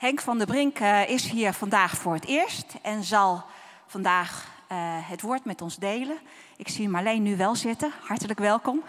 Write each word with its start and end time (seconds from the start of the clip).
Henk 0.00 0.20
van 0.20 0.38
der 0.38 0.46
Brink 0.46 0.78
eh, 0.78 1.08
is 1.08 1.30
hier 1.30 1.52
vandaag 1.52 1.96
voor 1.96 2.14
het 2.14 2.26
eerst 2.26 2.74
en 2.82 3.04
zal 3.04 3.44
vandaag 3.86 4.48
eh, 4.66 4.78
het 5.08 5.20
woord 5.20 5.44
met 5.44 5.62
ons 5.62 5.76
delen. 5.76 6.18
Ik 6.56 6.68
zie 6.68 6.88
Marleen 6.88 7.22
nu 7.22 7.36
wel 7.36 7.54
zitten. 7.54 7.92
Hartelijk 8.02 8.38
welkom. 8.38 8.82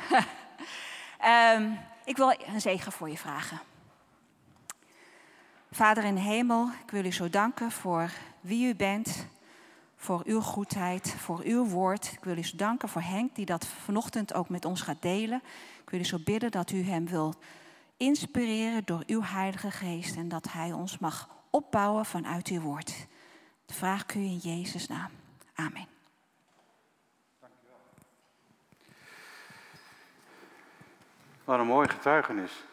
um, 1.56 1.80
ik 2.12 2.18
wil 2.18 2.34
een 2.54 2.62
zegen 2.62 2.92
voor 2.92 3.10
je 3.10 3.18
vragen. 3.18 3.62
Vader 5.72 6.04
in 6.04 6.16
hemel, 6.16 6.70
ik 6.86 6.92
wil 6.92 7.06
u 7.06 7.12
zo 7.12 7.30
danken 7.30 7.72
voor 7.72 8.12
wie 8.42 8.68
u 8.68 8.76
bent, 8.76 9.28
voor 9.96 10.22
uw 10.26 10.42
goedheid, 10.42 11.16
voor 11.18 11.42
uw 11.44 11.66
woord. 11.66 12.12
Ik 12.12 12.24
wil 12.24 12.38
u 12.38 12.44
zo 12.44 12.56
danken 12.56 12.90
voor 12.90 13.02
Henk 13.02 13.36
die 13.36 13.46
dat 13.46 13.68
vanochtend 13.84 14.34
ook 14.34 14.50
met 14.50 14.66
ons 14.66 14.82
gaat 14.82 15.02
delen. 15.02 15.42
Ik 15.84 15.90
wil 15.90 16.00
u 16.00 16.06
zo 16.06 16.18
bidden 16.24 16.52
dat 16.52 16.72
u 16.72 16.84
hem 16.84 17.08
wilt 17.08 17.38
inspireren 18.02 18.86
door 18.86 19.04
uw 19.08 19.22
Heilige 19.22 19.72
Geest 19.72 20.16
en 20.16 20.30
dat 20.30 20.52
Hij 20.52 20.72
ons 20.72 20.98
mag 20.98 21.30
opbouwen 21.50 22.06
vanuit 22.06 22.48
uw 22.48 22.62
woord. 22.62 23.08
Dat 23.66 23.76
vraag 23.76 24.02
ik 24.02 24.16
u 24.16 24.20
in 24.20 24.38
Jezus' 24.38 24.88
naam. 24.88 25.12
Amen. 25.56 25.88
Wat 31.44 31.60
een 31.60 31.66
mooi 31.66 31.90
getuigenis. 31.90 32.64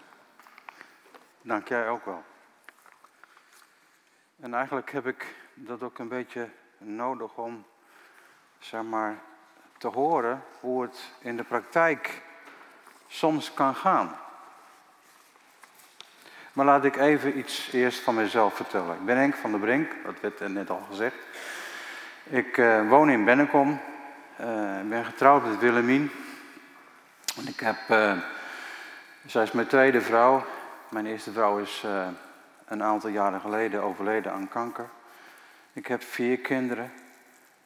Dank 1.42 1.68
jij 1.68 1.88
ook 1.88 2.04
wel. 2.04 2.22
En 4.40 4.54
eigenlijk 4.54 4.92
heb 4.92 5.06
ik 5.06 5.36
dat 5.54 5.82
ook 5.82 5.98
een 5.98 6.08
beetje 6.08 6.50
nodig 6.78 7.36
om, 7.36 7.64
zeg 8.58 8.82
maar, 8.82 9.18
te 9.78 9.88
horen 9.88 10.42
hoe 10.60 10.82
het 10.82 11.12
in 11.18 11.36
de 11.36 11.44
praktijk 11.44 12.22
soms 13.08 13.54
kan 13.54 13.74
gaan. 13.74 14.26
Maar 16.58 16.66
laat 16.66 16.84
ik 16.84 16.96
even 16.96 17.38
iets 17.38 17.68
eerst 17.72 18.00
van 18.00 18.14
mezelf 18.14 18.54
vertellen. 18.54 18.94
Ik 18.94 19.04
ben 19.04 19.16
Henk 19.16 19.34
van 19.34 19.50
der 19.50 19.60
Brink, 19.60 19.92
dat 20.04 20.20
werd 20.20 20.52
net 20.52 20.70
al 20.70 20.86
gezegd. 20.90 21.16
Ik 22.24 22.56
uh, 22.56 22.88
woon 22.88 23.10
in 23.10 23.24
Bennekom. 23.24 23.80
Uh, 24.40 24.80
ik 24.80 24.88
ben 24.88 25.04
getrouwd 25.04 25.44
met 25.44 25.58
Willemien. 25.58 26.10
En 27.36 27.48
ik 27.48 27.60
heb, 27.60 27.76
uh, 27.90 28.12
zij 29.26 29.42
is 29.42 29.52
mijn 29.52 29.66
tweede 29.66 30.00
vrouw. 30.00 30.44
Mijn 30.88 31.06
eerste 31.06 31.32
vrouw 31.32 31.58
is 31.58 31.84
een 32.68 32.82
aantal 32.82 33.10
jaren 33.10 33.40
geleden 33.40 33.82
overleden 33.82 34.32
aan 34.32 34.48
kanker. 34.48 34.88
Ik 35.72 35.86
heb 35.86 36.02
vier 36.02 36.38
kinderen 36.38 36.92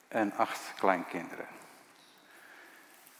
en 0.09 0.33
acht 0.37 0.73
kleinkinderen. 0.79 1.47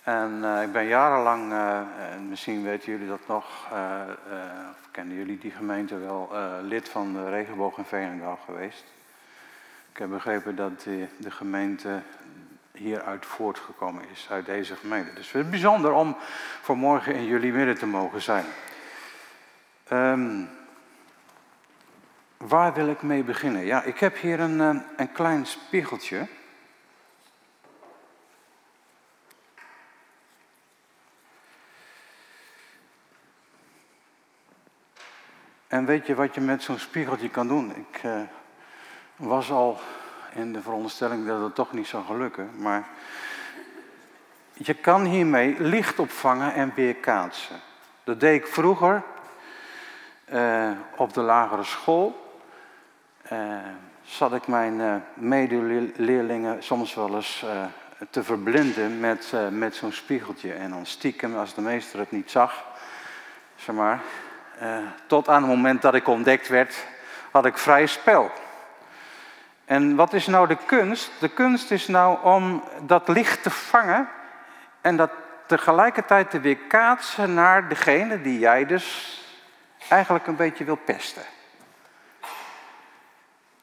En 0.03 0.41
uh, 0.43 0.63
ik 0.63 0.73
ben 0.73 0.87
jarenlang, 0.87 1.53
uh, 1.53 1.81
misschien 2.29 2.63
weten 2.63 2.93
jullie 2.93 3.09
dat 3.09 3.27
nog, 3.27 3.45
uh, 3.73 4.01
of 4.71 4.89
kennen 4.91 5.17
jullie 5.17 5.39
die 5.39 5.51
gemeente 5.51 5.99
wel, 5.99 6.33
lid 6.63 6.89
van 6.89 7.13
de 7.13 7.31
Regenboog 7.31 7.79
in 7.79 7.85
Veenendaal 7.85 8.39
geweest. 8.45 8.85
Ik 9.93 9.99
heb 9.99 10.09
begrepen 10.09 10.57
dat 10.57 10.81
de, 10.81 11.07
de, 11.17 11.31
gemeente 11.31 12.01
hieruit 12.73 13.27
voortgekomen 13.27 14.05
is, 14.13 14.27
uit 14.31 14.47
deze 14.47 14.77
gemeente. 14.77 15.15
Dus 15.15 15.33
het 15.33 15.45
is 15.45 15.51
bijzonder 15.51 15.93
om 15.93 16.17
voor 16.63 16.77
morgen 16.77 17.15
in 17.15 17.25
jullie 17.25 17.53
midden 17.53 17.79
te 17.79 17.87
mogen 17.87 18.23
zijn. 18.23 18.45
Um, 19.93 20.49
waar 22.37 22.75
wil 22.75 22.89
ik 22.89 23.03
mee 23.03 23.23
beginnen? 23.23 23.65
Ja, 23.65 23.83
ik 23.83 23.99
heb 23.99 24.19
hier 24.19 24.41
een, 24.41 24.83
een 24.97 25.13
klein 25.13 25.47
spiegeltje. 25.47 26.27
En 35.73 35.85
weet 35.85 36.07
je 36.07 36.15
wat 36.15 36.35
je 36.35 36.41
met 36.41 36.63
zo'n 36.63 36.79
spiegeltje 36.79 37.29
kan 37.29 37.49
doen? 37.49 37.75
Ik 37.77 38.03
uh, 38.03 38.21
was 39.17 39.51
al 39.51 39.81
in 40.35 40.53
de 40.53 40.63
veronderstelling 40.63 41.27
dat 41.27 41.43
het 41.43 41.55
toch 41.55 41.73
niet 41.73 41.87
zou 41.87 42.05
gelukken, 42.05 42.51
maar 42.57 42.85
je 44.53 44.75
kan 44.75 45.05
hiermee 45.05 45.57
licht 45.59 45.99
opvangen 45.99 46.55
en 46.55 46.73
weerkaatsen. 46.75 47.57
Dat 48.05 48.21
deed 48.21 48.41
ik 48.41 48.47
vroeger 48.47 49.03
uh, 50.33 50.71
op 50.97 51.13
de 51.13 51.21
lagere 51.21 51.65
school. 51.65 52.37
Uh, 53.33 53.57
zat 54.03 54.33
ik 54.33 54.47
mijn 54.47 55.05
medeleerlingen 55.15 56.63
soms 56.63 56.95
wel 56.95 57.15
eens 57.15 57.45
te 58.11 58.23
verblinden 58.23 59.01
met, 59.01 59.33
met 59.51 59.75
zo'n 59.75 59.93
spiegeltje. 59.93 60.53
En 60.53 60.71
dan 60.71 60.87
stiekem, 60.87 61.37
als 61.37 61.55
de 61.55 61.61
meester 61.61 61.99
het 61.99 62.11
niet 62.11 62.31
zag, 62.31 62.65
zeg 63.57 63.75
maar, 63.75 64.01
uh, 64.63 64.77
tot 65.07 65.29
aan 65.29 65.43
het 65.43 65.51
moment 65.51 65.83
dat 65.83 65.95
ik 65.95 66.09
ontdekt 66.09 66.49
werd, 66.49 66.87
had 67.31 67.47
ik 67.47 67.59
vrij 67.59 67.87
spel. 67.87 68.31
En 69.65 69.97
wat 69.97 70.13
is 70.13 70.27
nou 70.27 70.47
de 70.47 70.57
kunst? 70.67 71.11
De 71.21 71.29
kunst 71.29 71.71
is 71.71 71.89
nou 71.89 72.19
om 72.23 72.65
dat 72.81 73.09
licht 73.09 73.43
te 73.43 73.51
vangen 73.51 74.09
en 74.81 74.97
dat 74.97 75.11
tegelijkertijd 75.47 76.31
te 76.31 76.41
weerkaatsen 76.41 77.35
naar 77.35 77.69
degene 77.69 78.23
die 78.23 78.39
jij 78.39 78.67
dus 78.67 79.19
eigenlijk 79.89 80.27
een 80.27 80.37
beetje 80.37 80.65
wil 80.65 80.77
pesten. 80.77 81.23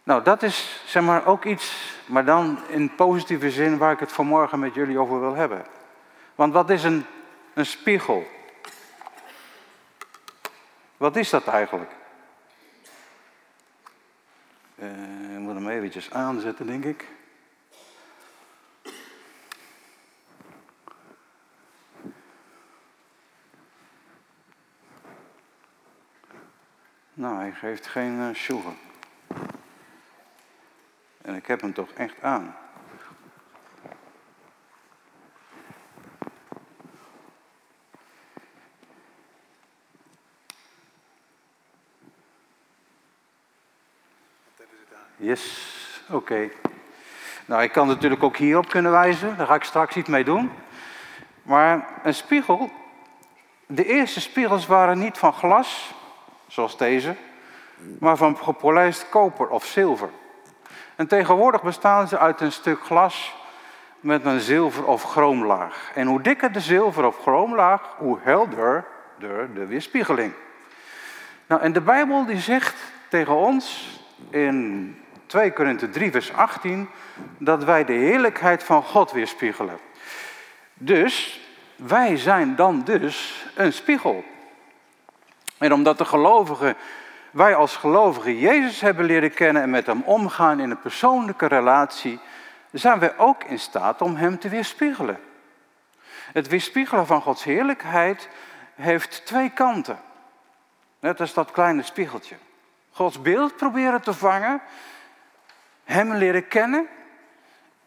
Nou, 0.03 0.23
dat 0.23 0.43
is 0.43 0.83
zeg 0.85 1.03
maar 1.03 1.25
ook 1.25 1.45
iets, 1.45 1.95
maar 2.05 2.25
dan 2.25 2.59
in 2.67 2.95
positieve 2.95 3.51
zin 3.51 3.77
waar 3.77 3.91
ik 3.91 3.99
het 3.99 4.11
vanmorgen 4.11 4.59
met 4.59 4.73
jullie 4.73 4.99
over 4.99 5.19
wil 5.19 5.35
hebben. 5.35 5.65
Want 6.35 6.53
wat 6.53 6.69
is 6.69 6.83
een, 6.83 7.05
een 7.53 7.65
spiegel? 7.65 8.27
Wat 10.99 11.15
is 11.15 11.29
dat 11.29 11.47
eigenlijk? 11.47 11.91
Uh, 14.75 15.33
ik 15.33 15.39
moet 15.39 15.53
hem 15.53 15.69
eventjes 15.69 16.11
aanzetten, 16.11 16.65
denk 16.65 16.85
ik. 16.85 17.07
Nou, 27.13 27.37
hij 27.37 27.51
geeft 27.51 27.87
geen 27.87 28.19
uh, 28.19 28.65
En 31.21 31.35
ik 31.35 31.45
heb 31.45 31.61
hem 31.61 31.73
toch 31.73 31.91
echt 31.91 32.21
aan. 32.21 32.55
Yes, 45.21 45.75
oké. 46.09 46.49
Nou, 47.45 47.63
ik 47.63 47.71
kan 47.71 47.87
natuurlijk 47.87 48.23
ook 48.23 48.37
hierop 48.37 48.69
kunnen 48.69 48.91
wijzen. 48.91 49.37
Daar 49.37 49.47
ga 49.47 49.55
ik 49.55 49.63
straks 49.63 49.95
iets 49.95 50.09
mee 50.09 50.23
doen. 50.23 50.51
Maar 51.43 51.87
een 52.03 52.13
spiegel. 52.13 52.69
De 53.65 53.85
eerste 53.85 54.21
spiegels 54.21 54.67
waren 54.67 54.99
niet 54.99 55.17
van 55.17 55.33
glas, 55.33 55.93
zoals 56.47 56.77
deze, 56.77 57.15
maar 57.99 58.17
van 58.17 58.37
gepolijst 58.37 59.09
koper 59.09 59.47
of 59.47 59.65
zilver. 59.65 60.09
En 60.95 61.07
tegenwoordig 61.07 61.63
bestaan 61.63 62.07
ze 62.07 62.17
uit 62.17 62.41
een 62.41 62.51
stuk 62.51 62.79
glas 62.81 63.35
met 63.99 64.25
een 64.25 64.39
zilver- 64.39 64.85
of 64.85 65.03
chroomlaag. 65.03 65.91
En 65.95 66.07
hoe 66.07 66.21
dikker 66.21 66.51
de 66.51 66.59
zilver- 66.59 67.05
of 67.05 67.21
chroomlaag, 67.21 67.81
hoe 67.97 68.17
helder 68.21 68.85
de 69.53 69.65
weerspiegeling. 69.67 70.33
Nou, 71.47 71.61
en 71.61 71.73
de 71.73 71.81
Bijbel 71.81 72.25
die 72.25 72.39
zegt 72.39 72.75
tegen 73.09 73.35
ons 73.35 73.97
in 74.29 74.97
2 75.29 75.53
Korinthe 75.53 75.89
3, 75.89 76.11
vers 76.11 76.33
18, 76.33 76.89
dat 77.37 77.63
wij 77.63 77.85
de 77.85 77.93
heerlijkheid 77.93 78.63
van 78.63 78.83
God 78.83 79.11
weerspiegelen. 79.11 79.79
Dus 80.73 81.39
wij 81.75 82.17
zijn 82.17 82.55
dan 82.55 82.83
dus 82.83 83.45
een 83.55 83.73
spiegel. 83.73 84.23
En 85.57 85.73
omdat 85.73 85.97
de 85.97 86.05
gelovigen, 86.05 86.75
wij 87.31 87.55
als 87.55 87.75
gelovigen 87.75 88.37
Jezus 88.37 88.81
hebben 88.81 89.05
leren 89.05 89.33
kennen 89.33 89.61
en 89.61 89.69
met 89.69 89.85
hem 89.85 90.01
omgaan 90.05 90.59
in 90.59 90.69
een 90.69 90.79
persoonlijke 90.79 91.45
relatie, 91.45 92.19
zijn 92.71 92.99
wij 92.99 93.17
ook 93.17 93.43
in 93.43 93.59
staat 93.59 94.01
om 94.01 94.15
hem 94.15 94.39
te 94.39 94.49
weerspiegelen. 94.49 95.19
Het 96.33 96.47
weerspiegelen 96.47 97.05
van 97.05 97.21
Gods 97.21 97.43
heerlijkheid 97.43 98.29
heeft 98.75 99.25
twee 99.25 99.49
kanten. 99.49 99.99
Net 100.99 101.19
als 101.19 101.33
dat 101.33 101.51
kleine 101.51 101.83
spiegeltje. 101.83 102.35
Gods 102.91 103.21
beeld 103.21 103.55
proberen 103.55 104.01
te 104.01 104.13
vangen 104.13 104.61
hem 105.89 106.13
leren 106.13 106.47
kennen 106.47 106.87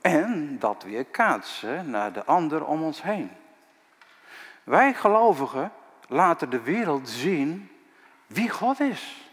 en 0.00 0.58
dat 0.58 0.82
weer 0.82 1.04
kaatsen 1.04 1.90
naar 1.90 2.12
de 2.12 2.24
ander 2.24 2.64
om 2.64 2.82
ons 2.82 3.02
heen. 3.02 3.30
Wij 4.64 4.94
gelovigen 4.94 5.72
laten 6.08 6.50
de 6.50 6.60
wereld 6.60 7.08
zien 7.08 7.70
wie 8.26 8.50
God 8.50 8.80
is. 8.80 9.30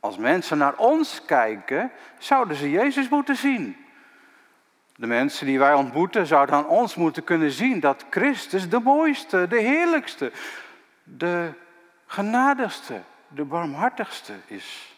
Als 0.00 0.16
mensen 0.16 0.58
naar 0.58 0.76
ons 0.76 1.24
kijken, 1.24 1.92
zouden 2.18 2.56
ze 2.56 2.70
Jezus 2.70 3.08
moeten 3.08 3.36
zien. 3.36 3.76
De 4.96 5.06
mensen 5.06 5.46
die 5.46 5.58
wij 5.58 5.74
ontmoeten 5.74 6.26
zouden 6.26 6.54
aan 6.54 6.66
ons 6.66 6.94
moeten 6.94 7.24
kunnen 7.24 7.50
zien 7.50 7.80
dat 7.80 8.04
Christus 8.10 8.68
de 8.68 8.80
mooiste, 8.80 9.46
de 9.48 9.60
heerlijkste, 9.60 10.32
de 11.02 11.52
genadigste, 12.06 13.02
de 13.28 13.44
barmhartigste 13.44 14.32
is. 14.46 14.94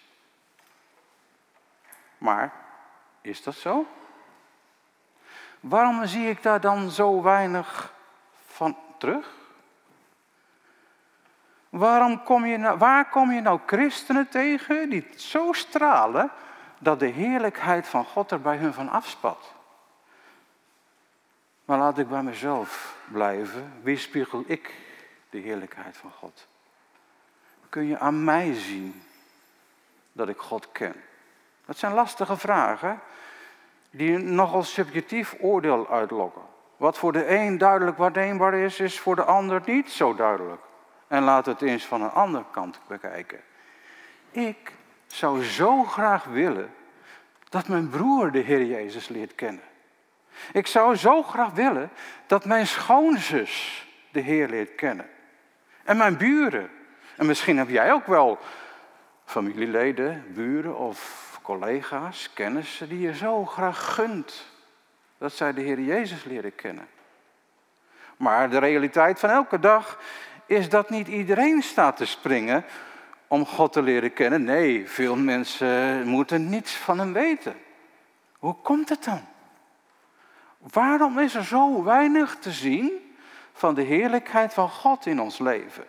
Maar 2.19 2.67
is 3.20 3.43
dat 3.43 3.55
zo? 3.55 3.87
Waarom 5.61 6.06
zie 6.06 6.29
ik 6.29 6.43
daar 6.43 6.61
dan 6.61 6.91
zo 6.91 7.23
weinig 7.23 7.93
van 8.47 8.76
terug? 8.99 9.37
Waarom 11.69 12.23
kom 12.23 12.47
je 12.47 12.56
nou, 12.56 12.79
waar 12.79 13.09
kom 13.09 13.32
je 13.32 13.41
nou 13.41 13.61
christenen 13.67 14.29
tegen 14.29 14.91
die 14.91 15.09
zo 15.17 15.53
stralen 15.53 16.31
dat 16.79 16.99
de 17.00 17.06
heerlijkheid 17.06 17.88
van 17.88 18.05
God 18.05 18.31
er 18.31 18.41
bij 18.41 18.56
hun 18.56 18.73
van 18.73 18.88
afspat? 18.88 19.55
Maar 21.64 21.79
laat 21.79 21.99
ik 21.99 22.09
bij 22.09 22.23
mezelf 22.23 22.97
blijven. 23.12 23.73
Wie 23.82 23.99
spiegel 23.99 24.44
ik 24.47 24.75
de 25.31 25.38
heerlijkheid 25.38 25.97
van 25.97 26.11
God? 26.11 26.47
Kun 27.69 27.87
je 27.87 27.99
aan 27.99 28.25
mij 28.25 28.55
zien 28.55 29.03
dat 30.12 30.29
ik 30.29 30.38
God 30.38 30.73
ken? 30.73 30.94
Dat 31.69 31.79
zijn 31.79 31.93
lastige 31.93 32.37
vragen 32.37 33.00
die 33.91 34.19
nogal 34.19 34.62
subjectief 34.62 35.35
oordeel 35.41 35.91
uitlokken. 35.91 36.43
Wat 36.76 36.99
voor 36.99 37.12
de 37.12 37.29
een 37.29 37.59
duidelijk 37.59 37.97
waarneembaar 37.97 38.55
is, 38.55 38.81
is 38.81 39.00
voor 39.00 39.17
de 39.17 39.25
ander 39.25 39.62
niet 39.65 39.91
zo 39.91 40.15
duidelijk. 40.15 40.61
En 41.09 41.23
laat 41.23 41.47
het 41.47 41.62
eens 41.62 41.85
van 41.85 42.03
een 42.03 42.11
andere 42.11 42.44
kant 42.50 42.81
bekijken. 42.87 43.41
Ik 44.31 44.73
zou 45.06 45.44
zo 45.44 45.85
graag 45.85 46.25
willen 46.25 46.75
dat 47.49 47.69
mijn 47.69 47.88
broer 47.88 48.31
de 48.31 48.38
Heer 48.38 48.64
Jezus 48.64 49.09
leert 49.09 49.35
kennen. 49.35 49.64
Ik 50.53 50.67
zou 50.67 50.97
zo 50.97 51.23
graag 51.23 51.50
willen 51.50 51.91
dat 52.26 52.44
mijn 52.44 52.67
schoonzus 52.67 53.87
de 54.11 54.21
Heer 54.21 54.49
leert 54.49 54.75
kennen. 54.75 55.06
En 55.85 55.97
mijn 55.97 56.17
buren. 56.17 56.71
En 57.17 57.26
misschien 57.26 57.59
heb 57.59 57.69
jij 57.69 57.93
ook 57.93 58.06
wel 58.06 58.38
familieleden, 59.25 60.25
buren 60.35 60.76
of 60.76 61.28
collega's, 61.49 62.31
kennissen 62.35 62.89
die 62.89 63.00
je 63.00 63.15
zo 63.15 63.45
graag 63.45 63.95
gunt 63.95 64.47
dat 65.19 65.33
zij 65.33 65.53
de 65.53 65.61
Heer 65.61 65.81
Jezus 65.81 66.25
leren 66.25 66.55
kennen. 66.55 66.89
Maar 68.17 68.50
de 68.50 68.59
realiteit 68.59 69.19
van 69.19 69.31
elke 69.31 69.59
dag 69.59 69.99
is 70.47 70.69
dat 70.69 70.91
niet 70.91 71.09
iedereen 71.09 71.62
staat 71.62 71.97
te 71.97 72.05
springen 72.05 72.65
om 73.27 73.47
God 73.47 73.73
te 73.73 73.83
leren 73.83 74.12
kennen. 74.12 74.45
Nee, 74.45 74.89
veel 74.89 75.17
mensen 75.17 76.06
moeten 76.06 76.49
niets 76.49 76.77
van 76.77 76.99
hem 76.99 77.12
weten. 77.12 77.56
Hoe 78.39 78.55
komt 78.62 78.89
het 78.89 79.05
dan? 79.05 79.27
Waarom 80.59 81.19
is 81.19 81.35
er 81.35 81.45
zo 81.45 81.83
weinig 81.83 82.37
te 82.37 82.50
zien 82.50 83.15
van 83.53 83.75
de 83.75 83.83
heerlijkheid 83.83 84.55
van 84.55 84.69
God 84.69 85.06
in 85.06 85.21
ons 85.21 85.39
leven? 85.39 85.85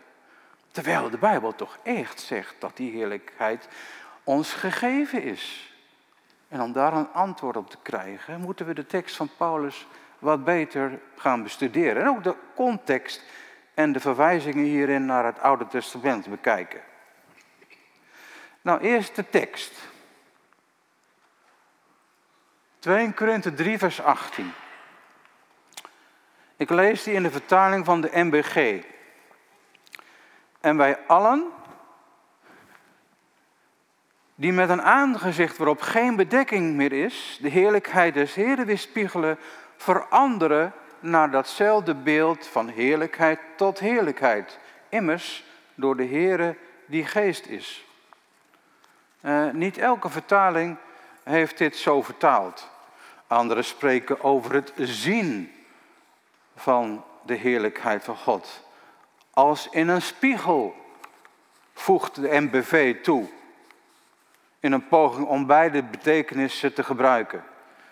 Terwijl 0.72 1.10
de 1.10 1.18
Bijbel 1.18 1.56
toch 1.56 1.78
echt 1.84 2.20
zegt 2.20 2.56
dat 2.60 2.78
die 2.78 2.92
heerlijkheid 2.92 3.68
ons 4.30 4.54
gegeven 4.54 5.24
is. 5.24 5.74
En 6.48 6.62
om 6.62 6.72
daar 6.72 6.94
een 6.94 7.12
antwoord 7.14 7.58
op 7.58 7.70
te 7.70 7.78
krijgen, 7.82 8.42
moeten 8.42 8.66
we 8.66 8.74
de 8.74 8.86
tekst 8.86 9.16
van 9.16 9.30
Paulus 9.38 9.88
wat 10.20 10.44
beter 10.44 11.00
gaan 11.16 11.44
bestuderen. 11.44 12.02
En 12.02 12.08
ook 12.08 12.24
de 12.24 12.36
context 12.56 13.24
en 13.74 13.92
de 13.92 14.00
verwijzingen 14.00 14.64
hierin 14.64 15.06
naar 15.06 15.26
het 15.26 15.40
Oude 15.40 15.68
Testament 15.68 16.28
bekijken. 16.28 16.82
Nou, 18.62 18.82
eerst 18.82 19.16
de 19.16 19.30
tekst. 19.30 19.74
2 22.80 23.14
Korinthe 23.14 23.54
3, 23.54 23.78
vers 23.78 24.02
18. 24.02 24.54
Ik 26.56 26.70
lees 26.70 27.04
die 27.04 27.14
in 27.14 27.24
de 27.24 27.32
vertaling 27.32 27.86
van 27.86 28.02
de 28.02 28.10
MBG. 28.14 28.84
En 30.62 30.78
wij 30.78 31.00
allen, 31.08 31.52
die 34.40 34.54
met 34.54 34.70
een 34.70 34.82
aangezicht 34.82 35.58
waarop 35.58 35.82
geen 35.82 36.16
bedekking 36.16 36.76
meer 36.76 36.92
is, 36.92 37.38
de 37.42 37.50
heerlijkheid 37.50 38.14
des 38.14 38.34
Heeren 38.34 38.66
weerspiegelen, 38.66 39.38
veranderen 39.78 40.74
naar 41.00 41.32
datzelfde 41.32 41.96
beeld 41.96 42.48
van 42.48 42.68
heerlijkheid 42.68 43.40
tot 43.56 43.80
heerlijkheid. 43.80 44.60
Immers 44.90 45.46
door 45.76 45.98
de 45.98 46.06
Heere 46.06 46.56
die 46.86 47.06
geest 47.06 47.46
is. 47.46 47.86
Uh, 49.22 49.52
niet 49.52 49.78
elke 49.78 50.10
vertaling 50.10 50.78
heeft 51.24 51.58
dit 51.58 51.76
zo 51.76 52.02
vertaald. 52.02 52.70
Anderen 53.28 53.64
spreken 53.64 54.24
over 54.24 54.54
het 54.54 54.74
zien 54.76 55.52
van 56.56 57.04
de 57.26 57.36
heerlijkheid 57.36 58.04
van 58.04 58.18
God. 58.18 58.68
Als 59.30 59.68
in 59.70 59.88
een 59.88 60.02
spiegel, 60.02 60.76
voegt 61.74 62.16
de 62.16 62.40
MBV 62.40 63.02
toe. 63.02 63.30
In 64.60 64.72
een 64.72 64.88
poging 64.88 65.28
om 65.28 65.46
beide 65.46 65.84
betekenissen 65.84 66.74
te 66.74 66.84
gebruiken. 66.84 67.44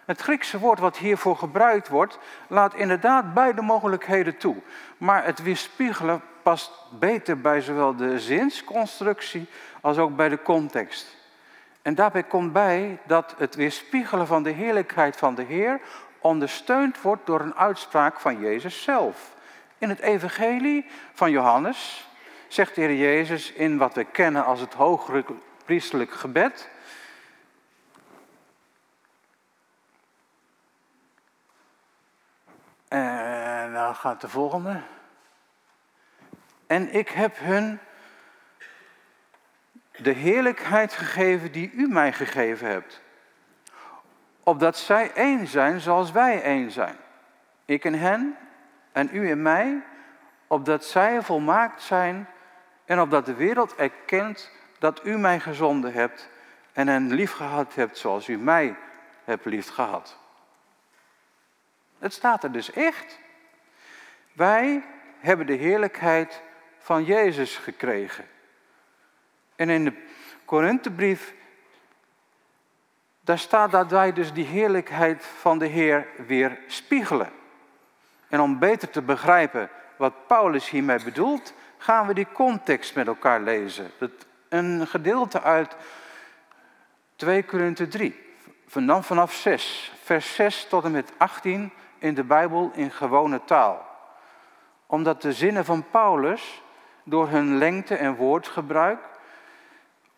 Het 0.05 0.21
Griekse 0.21 0.59
woord 0.59 0.79
wat 0.79 0.97
hiervoor 0.97 1.37
gebruikt 1.37 1.87
wordt, 1.87 2.19
laat 2.47 2.75
inderdaad 2.75 3.33
beide 3.33 3.61
mogelijkheden 3.61 4.37
toe. 4.37 4.55
Maar 4.97 5.25
het 5.25 5.41
weerspiegelen 5.41 6.21
past 6.43 6.71
beter 6.99 7.41
bij 7.41 7.61
zowel 7.61 7.95
de 7.95 8.19
zinsconstructie 8.19 9.47
als 9.81 9.97
ook 9.97 10.15
bij 10.15 10.29
de 10.29 10.41
context. 10.41 11.15
En 11.81 11.95
daarbij 11.95 12.23
komt 12.23 12.53
bij 12.53 12.99
dat 13.05 13.35
het 13.37 13.55
weerspiegelen 13.55 14.27
van 14.27 14.43
de 14.43 14.49
heerlijkheid 14.49 15.17
van 15.17 15.35
de 15.35 15.43
Heer 15.43 15.79
ondersteund 16.19 17.01
wordt 17.01 17.25
door 17.25 17.39
een 17.39 17.55
uitspraak 17.55 18.19
van 18.19 18.39
Jezus 18.39 18.83
zelf. 18.83 19.35
In 19.77 19.89
het 19.89 19.99
evangelie 19.99 20.85
van 21.13 21.31
Johannes 21.31 22.09
zegt 22.47 22.75
de 22.75 22.81
Heer 22.81 22.95
Jezus 22.95 23.51
in 23.51 23.77
wat 23.77 23.93
we 23.93 24.03
kennen 24.03 24.45
als 24.45 24.59
het 24.59 24.73
priestelijk 25.67 26.11
gebed... 26.11 26.69
En 32.87 33.73
dan 33.73 33.95
gaat 33.95 34.21
de 34.21 34.29
volgende. 34.29 34.81
En 36.67 36.93
ik 36.93 37.09
heb 37.09 37.37
hun 37.37 37.79
de 39.97 40.11
heerlijkheid 40.11 40.93
gegeven 40.93 41.51
die 41.51 41.71
u 41.71 41.87
mij 41.87 42.13
gegeven 42.13 42.67
hebt. 42.67 43.01
Opdat 44.43 44.77
zij 44.77 45.11
één 45.13 45.47
zijn 45.47 45.79
zoals 45.79 46.11
wij 46.11 46.41
één 46.41 46.71
zijn. 46.71 46.95
Ik 47.65 47.83
in 47.83 47.93
hen 47.93 48.37
en 48.91 49.09
u 49.11 49.29
in 49.29 49.41
mij, 49.41 49.83
opdat 50.47 50.85
zij 50.85 51.21
volmaakt 51.21 51.81
zijn 51.81 52.27
en 52.85 52.99
opdat 52.99 53.25
de 53.25 53.35
wereld 53.35 53.75
erkent 53.75 54.51
dat 54.79 55.05
u 55.05 55.17
mij 55.17 55.39
gezonden 55.39 55.93
hebt 55.93 56.29
en 56.73 56.87
hen 56.87 57.13
lief 57.13 57.31
gehad 57.31 57.75
hebt 57.75 57.97
zoals 57.97 58.27
u 58.27 58.37
mij 58.37 58.75
hebt 59.23 59.45
lief 59.45 59.69
gehad. 59.69 60.17
Het 61.99 62.13
staat 62.13 62.43
er 62.43 62.51
dus 62.51 62.71
echt. 62.71 63.19
Wij 64.33 64.83
hebben 65.19 65.45
de 65.45 65.53
heerlijkheid 65.53 66.41
van 66.79 67.03
Jezus 67.03 67.57
gekregen. 67.57 68.25
En 69.55 69.69
in 69.69 69.83
de 69.83 69.93
Korinthebrief, 70.45 71.33
daar 73.21 73.39
staat 73.39 73.71
dat 73.71 73.91
wij 73.91 74.13
dus 74.13 74.33
die 74.33 74.45
heerlijkheid 74.45 75.25
van 75.25 75.59
de 75.59 75.65
Heer 75.65 76.07
weer 76.27 76.59
spiegelen. 76.67 77.31
En 78.27 78.39
om 78.39 78.59
beter 78.59 78.89
te 78.89 79.01
begrijpen 79.01 79.69
wat 79.97 80.27
Paulus 80.27 80.69
hiermee 80.69 81.03
bedoelt, 81.03 81.53
gaan 81.77 82.07
we 82.07 82.13
die 82.13 82.27
context 82.33 82.95
met 82.95 83.07
elkaar 83.07 83.41
lezen. 83.41 83.91
Een 84.49 84.87
gedeelte 84.87 85.41
uit 85.41 85.75
2 87.15 87.43
Korinthe 87.43 87.87
3, 87.87 88.35
vanaf, 88.67 89.05
vanaf 89.05 89.33
6, 89.33 89.93
vers 90.03 90.35
6 90.35 90.67
tot 90.69 90.83
en 90.83 90.91
met 90.91 91.11
18 91.17 91.73
in 91.97 92.13
de 92.13 92.23
Bijbel 92.23 92.71
in 92.73 92.91
gewone 92.91 93.41
taal. 93.45 93.85
Omdat 94.85 95.21
de 95.21 95.33
zinnen 95.33 95.65
van 95.65 95.89
Paulus 95.91 96.61
door 97.03 97.29
hun 97.29 97.57
lengte 97.57 97.95
en 97.95 98.15
woordgebruik 98.15 98.99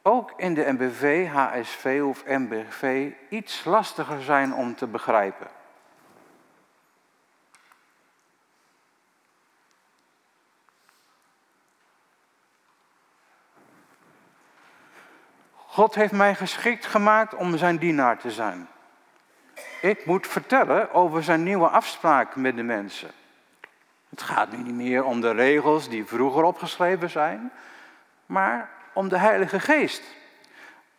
ook 0.01 0.33
in 0.37 0.53
de 0.53 0.71
MBV, 0.71 1.27
HSV 1.27 2.01
of 2.05 2.25
MBV 2.25 3.11
iets 3.29 3.63
lastiger 3.63 4.21
zijn 4.21 4.53
om 4.53 4.75
te 4.75 4.87
begrijpen. 4.87 5.47
God 15.71 15.95
heeft 15.95 16.11
mij 16.11 16.35
geschikt 16.35 16.85
gemaakt 16.85 17.35
om 17.35 17.57
zijn 17.57 17.77
dienaar 17.77 18.17
te 18.17 18.31
zijn. 18.31 18.67
Ik 19.81 20.05
moet 20.05 20.27
vertellen 20.27 20.93
over 20.93 21.23
zijn 21.23 21.43
nieuwe 21.43 21.67
afspraak 21.67 22.35
met 22.35 22.55
de 22.55 22.63
mensen. 22.63 23.11
Het 24.09 24.21
gaat 24.21 24.51
nu 24.51 24.57
niet 24.57 24.75
meer 24.75 25.03
om 25.03 25.21
de 25.21 25.31
regels 25.31 25.89
die 25.89 26.05
vroeger 26.05 26.43
opgeschreven 26.43 27.09
zijn, 27.09 27.51
maar 28.25 28.69
om 28.93 29.09
de 29.09 29.17
Heilige 29.17 29.59
Geest. 29.59 30.03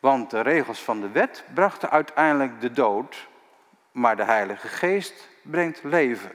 Want 0.00 0.30
de 0.30 0.40
regels 0.40 0.82
van 0.82 1.00
de 1.00 1.08
wet 1.08 1.44
brachten 1.54 1.90
uiteindelijk 1.90 2.60
de 2.60 2.72
dood, 2.72 3.28
maar 3.92 4.16
de 4.16 4.24
Heilige 4.24 4.68
Geest 4.68 5.28
brengt 5.42 5.82
leven. 5.82 6.32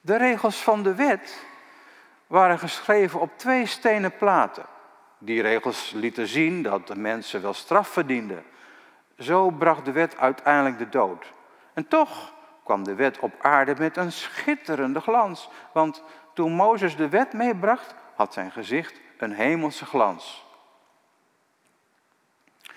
De 0.00 0.16
regels 0.16 0.62
van 0.62 0.82
de 0.82 0.94
wet 0.94 1.44
waren 2.26 2.58
geschreven 2.58 3.20
op 3.20 3.38
twee 3.38 3.66
stenen 3.66 4.16
platen. 4.16 4.64
Die 5.22 5.42
regels 5.42 5.92
lieten 5.94 6.26
zien 6.26 6.62
dat 6.62 6.86
de 6.86 6.96
mensen 6.96 7.42
wel 7.42 7.54
straf 7.54 7.88
verdienden 7.88 8.44
Zo 9.18 9.50
bracht 9.50 9.84
de 9.84 9.92
wet 9.92 10.16
uiteindelijk 10.16 10.78
de 10.78 10.88
dood. 10.88 11.32
En 11.74 11.88
toch 11.88 12.32
kwam 12.64 12.84
de 12.84 12.94
wet 12.94 13.18
op 13.18 13.32
aarde 13.40 13.74
met 13.78 13.96
een 13.96 14.12
schitterende 14.12 15.00
glans. 15.00 15.48
Want 15.72 16.02
toen 16.34 16.52
Mozes 16.52 16.96
de 16.96 17.08
wet 17.08 17.32
meebracht, 17.32 17.94
had 18.14 18.32
zijn 18.32 18.50
gezicht 18.50 19.00
een 19.18 19.32
hemelse 19.32 19.84
glans. 19.84 20.46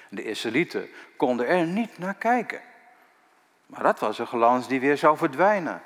De 0.09 0.23
Israëlieten 0.23 0.89
konden 1.17 1.47
er 1.47 1.65
niet 1.65 1.97
naar 1.97 2.15
kijken. 2.15 2.61
Maar 3.65 3.83
dat 3.83 3.99
was 3.99 4.19
een 4.19 4.27
glans 4.27 4.67
die 4.67 4.79
weer 4.79 4.97
zou 4.97 5.17
verdwijnen. 5.17 5.81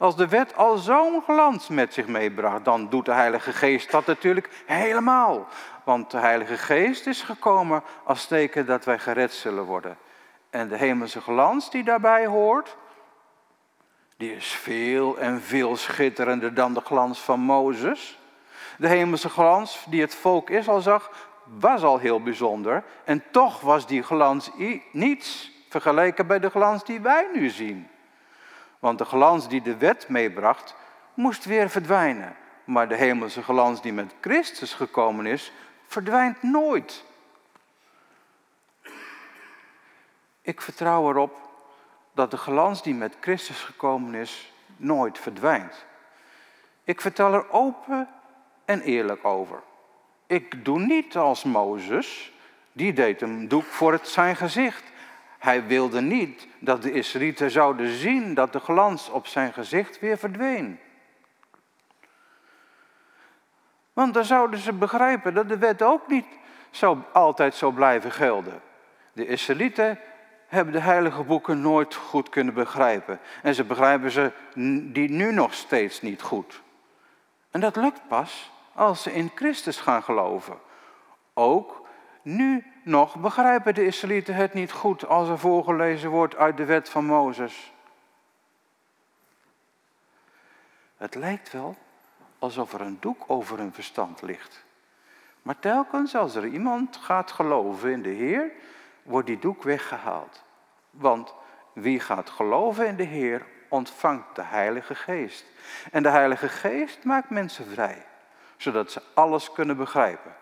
Als 0.00 0.16
de 0.16 0.28
wet 0.28 0.56
al 0.56 0.76
zo'n 0.76 1.22
glans 1.22 1.68
met 1.68 1.94
zich 1.94 2.06
meebracht, 2.06 2.64
dan 2.64 2.88
doet 2.88 3.04
de 3.04 3.12
Heilige 3.12 3.52
Geest 3.52 3.90
dat 3.90 4.06
natuurlijk 4.06 4.62
helemaal. 4.66 5.46
Want 5.84 6.10
de 6.10 6.18
Heilige 6.18 6.56
Geest 6.56 7.06
is 7.06 7.22
gekomen 7.22 7.82
als 8.04 8.26
teken 8.26 8.66
dat 8.66 8.84
wij 8.84 8.98
gered 8.98 9.32
zullen 9.32 9.64
worden. 9.64 9.96
En 10.50 10.68
de 10.68 10.76
hemelse 10.76 11.20
glans 11.20 11.70
die 11.70 11.84
daarbij 11.84 12.26
hoort, 12.26 12.76
die 14.16 14.36
is 14.36 14.46
veel 14.46 15.18
en 15.18 15.42
veel 15.42 15.76
schitterender 15.76 16.54
dan 16.54 16.74
de 16.74 16.80
glans 16.80 17.20
van 17.20 17.40
Mozes. 17.40 18.18
De 18.78 18.88
hemelse 18.88 19.28
glans 19.28 19.84
die 19.88 20.00
het 20.00 20.14
volk 20.14 20.50
Israël 20.50 20.80
zag, 20.80 21.10
was 21.44 21.82
al 21.82 21.98
heel 21.98 22.22
bijzonder. 22.22 22.84
En 23.04 23.22
toch 23.30 23.60
was 23.60 23.86
die 23.86 24.02
glans 24.02 24.50
niets 24.92 25.52
vergeleken 25.68 26.26
bij 26.26 26.38
de 26.38 26.50
glans 26.50 26.84
die 26.84 27.00
wij 27.00 27.28
nu 27.34 27.48
zien. 27.48 27.89
Want 28.80 28.98
de 28.98 29.04
glans 29.04 29.48
die 29.48 29.62
de 29.62 29.76
wet 29.76 30.08
meebracht, 30.08 30.74
moest 31.14 31.44
weer 31.44 31.70
verdwijnen. 31.70 32.36
Maar 32.64 32.88
de 32.88 32.96
hemelse 32.96 33.42
glans 33.42 33.82
die 33.82 33.92
met 33.92 34.14
Christus 34.20 34.74
gekomen 34.74 35.26
is, 35.26 35.52
verdwijnt 35.86 36.42
nooit. 36.42 37.04
Ik 40.42 40.60
vertrouw 40.60 41.08
erop 41.08 41.36
dat 42.12 42.30
de 42.30 42.36
glans 42.36 42.82
die 42.82 42.94
met 42.94 43.16
Christus 43.20 43.62
gekomen 43.62 44.14
is, 44.14 44.52
nooit 44.76 45.18
verdwijnt. 45.18 45.84
Ik 46.84 47.00
vertel 47.00 47.32
er 47.32 47.50
open 47.50 48.08
en 48.64 48.80
eerlijk 48.80 49.24
over. 49.24 49.62
Ik 50.26 50.64
doe 50.64 50.78
niet 50.78 51.16
als 51.16 51.44
Mozes, 51.44 52.32
die 52.72 52.92
deed 52.92 53.22
een 53.22 53.48
doek 53.48 53.64
voor 53.64 53.92
het 53.92 54.08
zijn 54.08 54.36
gezicht. 54.36 54.82
Hij 55.40 55.66
wilde 55.66 56.00
niet 56.00 56.46
dat 56.58 56.82
de 56.82 56.92
Israëlieten 56.92 57.50
zouden 57.50 57.88
zien 57.88 58.34
dat 58.34 58.52
de 58.52 58.58
glans 58.58 59.08
op 59.08 59.26
zijn 59.26 59.52
gezicht 59.52 59.98
weer 59.98 60.18
verdween. 60.18 60.78
Want 63.92 64.14
dan 64.14 64.24
zouden 64.24 64.58
ze 64.58 64.72
begrijpen 64.72 65.34
dat 65.34 65.48
de 65.48 65.58
wet 65.58 65.82
ook 65.82 66.08
niet 66.08 66.26
zo, 66.70 67.04
altijd 67.12 67.54
zou 67.54 67.74
blijven 67.74 68.10
gelden. 68.10 68.60
De 69.12 69.26
Israëlieten 69.26 69.98
hebben 70.46 70.72
de 70.72 70.80
heilige 70.80 71.22
boeken 71.22 71.60
nooit 71.60 71.94
goed 71.94 72.28
kunnen 72.28 72.54
begrijpen. 72.54 73.20
En 73.42 73.54
ze 73.54 73.64
begrijpen 73.64 74.10
ze 74.10 74.32
die 74.92 75.10
nu 75.10 75.32
nog 75.32 75.54
steeds 75.54 76.02
niet 76.02 76.22
goed. 76.22 76.62
En 77.50 77.60
dat 77.60 77.76
lukt 77.76 78.08
pas 78.08 78.50
als 78.72 79.02
ze 79.02 79.12
in 79.12 79.30
Christus 79.34 79.80
gaan 79.80 80.02
geloven. 80.02 80.58
Ook 81.34 81.86
nu 82.22 82.64
nog 82.90 83.16
begrijpen 83.16 83.74
de 83.74 83.86
Israëlieten 83.86 84.34
het 84.34 84.54
niet 84.54 84.72
goed 84.72 85.06
als 85.06 85.28
er 85.28 85.38
voorgelezen 85.38 86.10
wordt 86.10 86.36
uit 86.36 86.56
de 86.56 86.64
wet 86.64 86.88
van 86.88 87.04
Mozes. 87.04 87.72
Het 90.96 91.14
lijkt 91.14 91.52
wel 91.52 91.76
alsof 92.38 92.72
er 92.72 92.80
een 92.80 92.96
doek 93.00 93.24
over 93.26 93.58
hun 93.58 93.72
verstand 93.72 94.22
ligt. 94.22 94.64
Maar 95.42 95.58
telkens 95.58 96.14
als 96.14 96.34
er 96.34 96.46
iemand 96.46 96.96
gaat 96.96 97.30
geloven 97.30 97.90
in 97.90 98.02
de 98.02 98.08
Heer, 98.08 98.50
wordt 99.02 99.26
die 99.26 99.38
doek 99.38 99.62
weggehaald. 99.62 100.42
Want 100.90 101.34
wie 101.72 102.00
gaat 102.00 102.30
geloven 102.30 102.86
in 102.86 102.96
de 102.96 103.02
Heer, 103.02 103.46
ontvangt 103.68 104.34
de 104.34 104.42
Heilige 104.42 104.94
Geest. 104.94 105.44
En 105.92 106.02
de 106.02 106.08
Heilige 106.08 106.48
Geest 106.48 107.04
maakt 107.04 107.30
mensen 107.30 107.66
vrij, 107.66 108.06
zodat 108.56 108.90
ze 108.90 109.02
alles 109.14 109.52
kunnen 109.52 109.76
begrijpen. 109.76 110.34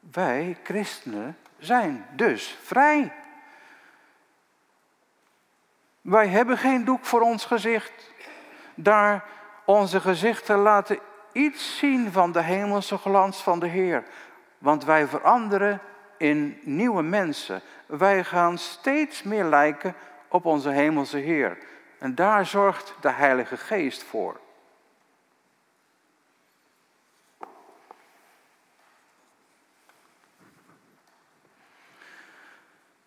Wij, 0.00 0.58
christenen, 0.62 1.36
zijn 1.58 2.06
dus 2.10 2.58
vrij. 2.62 3.12
Wij 6.00 6.28
hebben 6.28 6.58
geen 6.58 6.84
doek 6.84 7.04
voor 7.04 7.20
ons 7.20 7.44
gezicht. 7.44 8.12
Daar 8.74 9.24
onze 9.64 10.00
gezichten 10.00 10.58
laten 10.58 10.98
iets 11.32 11.78
zien 11.78 12.12
van 12.12 12.32
de 12.32 12.42
hemelse 12.42 12.98
glans 12.98 13.42
van 13.42 13.58
de 13.58 13.66
Heer. 13.66 14.04
Want 14.58 14.84
wij 14.84 15.06
veranderen 15.06 15.80
in 16.18 16.60
nieuwe 16.62 17.02
mensen. 17.02 17.60
Wij 17.86 18.24
gaan 18.24 18.58
steeds 18.58 19.22
meer 19.22 19.44
lijken 19.44 19.94
op 20.28 20.44
onze 20.44 20.70
hemelse 20.70 21.18
Heer. 21.18 21.58
En 21.98 22.14
daar 22.14 22.46
zorgt 22.46 22.94
de 23.00 23.10
Heilige 23.10 23.56
Geest 23.56 24.02
voor. 24.02 24.40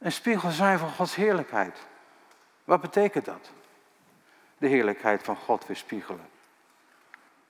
Een 0.09 0.15
spiegel 0.15 0.51
zijn 0.51 0.79
van 0.79 0.89
Gods 0.89 1.15
heerlijkheid. 1.15 1.77
Wat 2.63 2.81
betekent 2.81 3.25
dat? 3.25 3.51
De 4.57 4.67
heerlijkheid 4.67 5.23
van 5.23 5.35
God 5.35 5.67
weerspiegelen. 5.67 6.29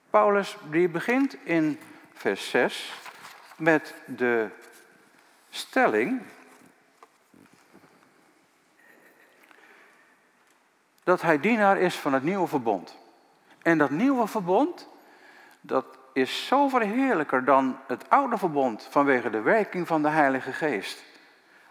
Paulus 0.10 0.58
die 0.70 0.90
begint 0.90 1.36
in 1.44 1.80
vers 2.14 2.50
6 2.50 2.94
met 3.56 3.94
de 4.06 4.50
stelling 5.50 6.22
dat 11.04 11.22
hij 11.22 11.40
dienaar 11.40 11.78
is 11.78 11.96
van 11.96 12.14
het 12.14 12.24
nieuwe 12.24 12.48
verbond. 12.48 12.98
En 13.62 13.78
dat 13.78 13.90
nieuwe 13.90 14.28
verbond, 14.28 14.90
dat 15.62 15.86
is 16.14 16.48
zo 16.48 16.68
verheerlijker 16.68 17.46
dan 17.46 17.80
het 17.88 18.10
oude 18.10 18.38
verbond 18.38 18.88
vanwege 18.90 19.30
de 19.30 19.42
werking 19.42 19.88
van 19.88 20.02
de 20.02 20.10
Heilige 20.10 20.54
Geest. 20.54 21.08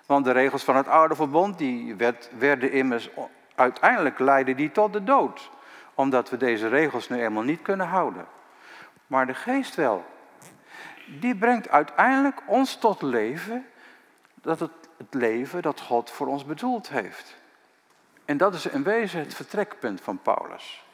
Want 0.08 0.24
de 0.24 0.32
regels 0.32 0.64
van 0.64 0.76
het 0.76 0.88
oude 0.88 1.14
verbond, 1.14 1.58
die 1.58 1.96
werden 2.38 2.72
immers 2.72 3.10
uiteindelijk 3.54 4.18
leiden 4.18 4.56
die 4.56 4.70
tot 4.70 4.92
de 4.92 5.04
dood. 5.04 5.50
Omdat 5.94 6.30
we 6.30 6.36
deze 6.36 6.68
regels 6.68 7.08
nu 7.08 7.22
eenmaal 7.22 7.42
niet 7.42 7.62
kunnen 7.62 7.86
houden. 7.86 8.26
Maar 9.06 9.26
de 9.26 9.34
geest 9.34 9.74
wel. 9.74 10.04
Die 11.20 11.36
brengt 11.36 11.68
uiteindelijk 11.68 12.42
ons 12.46 12.76
tot 12.76 13.02
leven, 13.02 13.66
dat 14.34 14.60
het, 14.60 14.70
het 14.96 15.14
leven 15.14 15.62
dat 15.62 15.80
God 15.80 16.10
voor 16.10 16.26
ons 16.26 16.44
bedoeld 16.44 16.88
heeft. 16.88 17.36
En 18.24 18.36
dat 18.36 18.54
is 18.54 18.66
in 18.66 18.82
wezen 18.82 19.20
het 19.20 19.34
vertrekpunt 19.34 20.00
van 20.00 20.18
Paulus. 20.22 20.84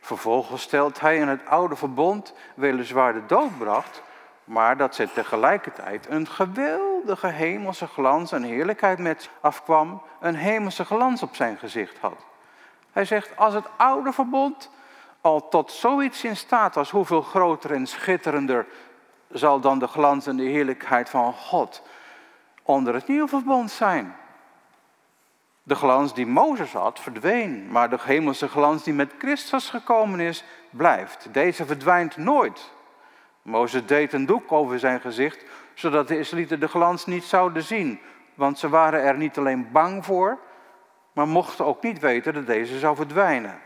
Vervolgens 0.00 0.62
stelt 0.62 1.00
hij 1.00 1.16
in 1.16 1.28
het 1.28 1.46
oude 1.46 1.76
verbond 1.76 2.34
weliswaar 2.54 3.12
de 3.12 3.26
dood 3.26 3.58
bracht, 3.58 4.02
maar 4.46 4.76
dat 4.76 4.94
ze 4.94 5.12
tegelijkertijd 5.12 6.06
een 6.08 6.28
geweldige 6.28 7.26
hemelse 7.26 7.86
glans 7.86 8.32
en 8.32 8.42
heerlijkheid 8.42 8.98
met 8.98 9.30
afkwam, 9.40 10.02
een 10.20 10.34
hemelse 10.34 10.84
glans 10.84 11.22
op 11.22 11.36
zijn 11.36 11.58
gezicht 11.58 11.98
had. 11.98 12.24
Hij 12.92 13.04
zegt, 13.04 13.36
als 13.36 13.54
het 13.54 13.68
oude 13.76 14.12
verbond 14.12 14.70
al 15.20 15.48
tot 15.48 15.72
zoiets 15.72 16.24
in 16.24 16.36
staat 16.36 16.74
was, 16.74 16.90
hoeveel 16.90 17.22
groter 17.22 17.72
en 17.72 17.86
schitterender 17.86 18.66
zal 19.30 19.60
dan 19.60 19.78
de 19.78 19.86
glans 19.86 20.26
en 20.26 20.36
de 20.36 20.42
heerlijkheid 20.42 21.08
van 21.10 21.32
God 21.32 21.82
onder 22.62 22.94
het 22.94 23.08
nieuwe 23.08 23.28
verbond 23.28 23.70
zijn. 23.70 24.16
De 25.62 25.74
glans 25.74 26.14
die 26.14 26.26
Mozes 26.26 26.72
had 26.72 27.00
verdween, 27.00 27.70
maar 27.70 27.90
de 27.90 27.98
hemelse 28.00 28.48
glans 28.48 28.82
die 28.82 28.94
met 28.94 29.12
Christus 29.18 29.70
gekomen 29.70 30.20
is, 30.20 30.44
blijft. 30.70 31.28
Deze 31.32 31.66
verdwijnt 31.66 32.16
nooit. 32.16 32.74
Mozes 33.46 33.86
deed 33.86 34.12
een 34.12 34.26
doek 34.26 34.52
over 34.52 34.78
zijn 34.78 35.00
gezicht, 35.00 35.44
zodat 35.74 36.08
de 36.08 36.18
Israëlieten 36.18 36.60
de 36.60 36.68
glans 36.68 37.06
niet 37.06 37.24
zouden 37.24 37.62
zien. 37.62 38.00
Want 38.34 38.58
ze 38.58 38.68
waren 38.68 39.02
er 39.02 39.16
niet 39.16 39.38
alleen 39.38 39.72
bang 39.72 40.04
voor, 40.04 40.38
maar 41.12 41.28
mochten 41.28 41.64
ook 41.64 41.82
niet 41.82 41.98
weten 41.98 42.34
dat 42.34 42.46
deze 42.46 42.78
zou 42.78 42.96
verdwijnen. 42.96 43.58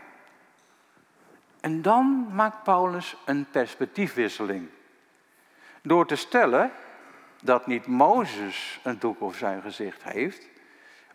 En 1.61 1.81
dan 1.81 2.27
maakt 2.33 2.63
Paulus 2.63 3.17
een 3.25 3.47
perspectiefwisseling. 3.51 4.69
Door 5.81 6.05
te 6.05 6.15
stellen 6.15 6.71
dat 7.41 7.67
niet 7.67 7.87
Mozes 7.87 8.79
een 8.83 8.99
doek 8.99 9.21
over 9.21 9.37
zijn 9.37 9.61
gezicht 9.61 10.03
heeft, 10.03 10.49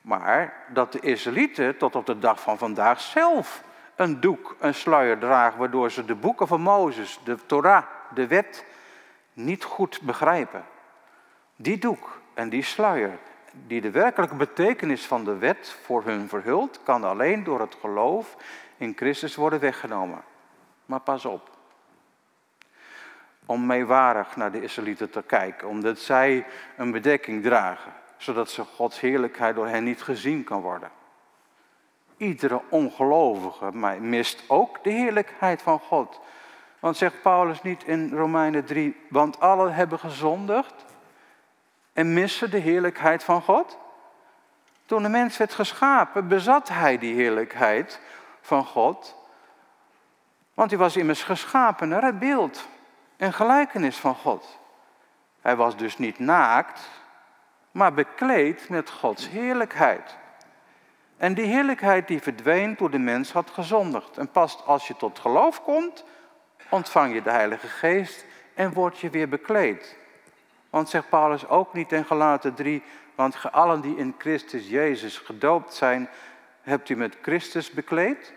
maar 0.00 0.64
dat 0.68 0.92
de 0.92 1.00
Israëlieten 1.00 1.76
tot 1.76 1.96
op 1.96 2.06
de 2.06 2.18
dag 2.18 2.40
van 2.40 2.58
vandaag 2.58 3.00
zelf 3.00 3.62
een 3.96 4.20
doek, 4.20 4.56
een 4.58 4.74
sluier 4.74 5.18
dragen, 5.18 5.58
waardoor 5.58 5.90
ze 5.90 6.04
de 6.04 6.14
boeken 6.14 6.46
van 6.46 6.60
Mozes, 6.60 7.20
de 7.24 7.36
Torah, 7.46 7.84
de 8.14 8.26
wet, 8.26 8.64
niet 9.32 9.64
goed 9.64 10.00
begrijpen. 10.02 10.64
Die 11.56 11.78
doek 11.78 12.20
en 12.34 12.48
die 12.48 12.62
sluier, 12.62 13.18
die 13.66 13.80
de 13.80 13.90
werkelijke 13.90 14.34
betekenis 14.34 15.06
van 15.06 15.24
de 15.24 15.36
wet 15.36 15.78
voor 15.82 16.04
hun 16.04 16.28
verhult, 16.28 16.80
kan 16.82 17.04
alleen 17.04 17.44
door 17.44 17.60
het 17.60 17.76
geloof 17.80 18.36
in 18.76 18.92
Christus 18.96 19.34
worden 19.34 19.60
weggenomen. 19.60 20.22
Maar 20.86 21.00
pas 21.00 21.24
op. 21.24 21.50
Om 23.46 23.66
meewarig 23.66 24.36
naar 24.36 24.52
de 24.52 24.62
Israëlieten 24.62 25.10
te 25.10 25.22
kijken, 25.22 25.68
omdat 25.68 25.98
zij 25.98 26.46
een 26.76 26.90
bedekking 26.90 27.42
dragen. 27.42 27.92
zodat 28.18 28.50
ze 28.50 28.64
Gods 28.64 29.00
heerlijkheid 29.00 29.54
door 29.54 29.66
hen 29.66 29.84
niet 29.84 30.02
gezien 30.02 30.44
kan 30.44 30.60
worden. 30.60 30.90
Iedere 32.16 32.60
ongelovige 32.68 33.72
mist 34.00 34.44
ook 34.46 34.84
de 34.84 34.90
heerlijkheid 34.90 35.62
van 35.62 35.78
God. 35.78 36.20
Want 36.86 36.98
zegt 36.98 37.22
Paulus 37.22 37.62
niet 37.62 37.84
in 37.84 38.14
Romeinen 38.14 38.64
3, 38.64 38.96
want 39.08 39.40
allen 39.40 39.74
hebben 39.74 39.98
gezondigd 39.98 40.84
en 41.92 42.14
missen 42.14 42.50
de 42.50 42.58
heerlijkheid 42.58 43.24
van 43.24 43.42
God? 43.42 43.78
Toen 44.84 45.02
de 45.02 45.08
mens 45.08 45.36
werd 45.36 45.54
geschapen, 45.54 46.28
bezat 46.28 46.68
hij 46.68 46.98
die 46.98 47.14
heerlijkheid 47.14 48.00
van 48.40 48.64
God. 48.64 49.16
Want 50.54 50.70
hij 50.70 50.78
was 50.78 50.96
immers 50.96 51.22
geschapen 51.22 51.88
naar 51.88 52.02
het 52.02 52.18
beeld 52.18 52.68
en 53.16 53.32
gelijkenis 53.32 53.96
van 53.96 54.14
God. 54.14 54.58
Hij 55.40 55.56
was 55.56 55.76
dus 55.76 55.98
niet 55.98 56.18
naakt, 56.18 56.90
maar 57.70 57.94
bekleed 57.94 58.68
met 58.68 58.90
Gods 58.90 59.28
heerlijkheid. 59.28 60.16
En 61.16 61.34
die 61.34 61.46
heerlijkheid 61.46 62.08
die 62.08 62.22
verdween 62.22 62.76
toen 62.76 62.90
de 62.90 62.98
mens 62.98 63.32
had 63.32 63.50
gezondigd. 63.50 64.18
En 64.18 64.28
pas 64.28 64.64
als 64.64 64.86
je 64.86 64.96
tot 64.96 65.18
geloof 65.18 65.62
komt, 65.62 66.04
ontvang 66.68 67.14
je 67.14 67.22
de 67.22 67.30
Heilige 67.30 67.68
Geest 67.68 68.24
en 68.54 68.72
word 68.72 68.98
je 68.98 69.10
weer 69.10 69.28
bekleed. 69.28 69.96
Want 70.70 70.88
zegt 70.88 71.08
Paulus 71.08 71.48
ook 71.48 71.72
niet 71.72 71.92
in 71.92 72.04
Galaten 72.04 72.54
3, 72.54 72.82
want 73.14 73.52
allen 73.52 73.80
die 73.80 73.96
in 73.96 74.14
Christus 74.18 74.68
Jezus 74.68 75.18
gedoopt 75.18 75.74
zijn, 75.74 76.08
hebt 76.62 76.88
u 76.88 76.96
met 76.96 77.16
Christus 77.22 77.70
bekleed? 77.70 78.32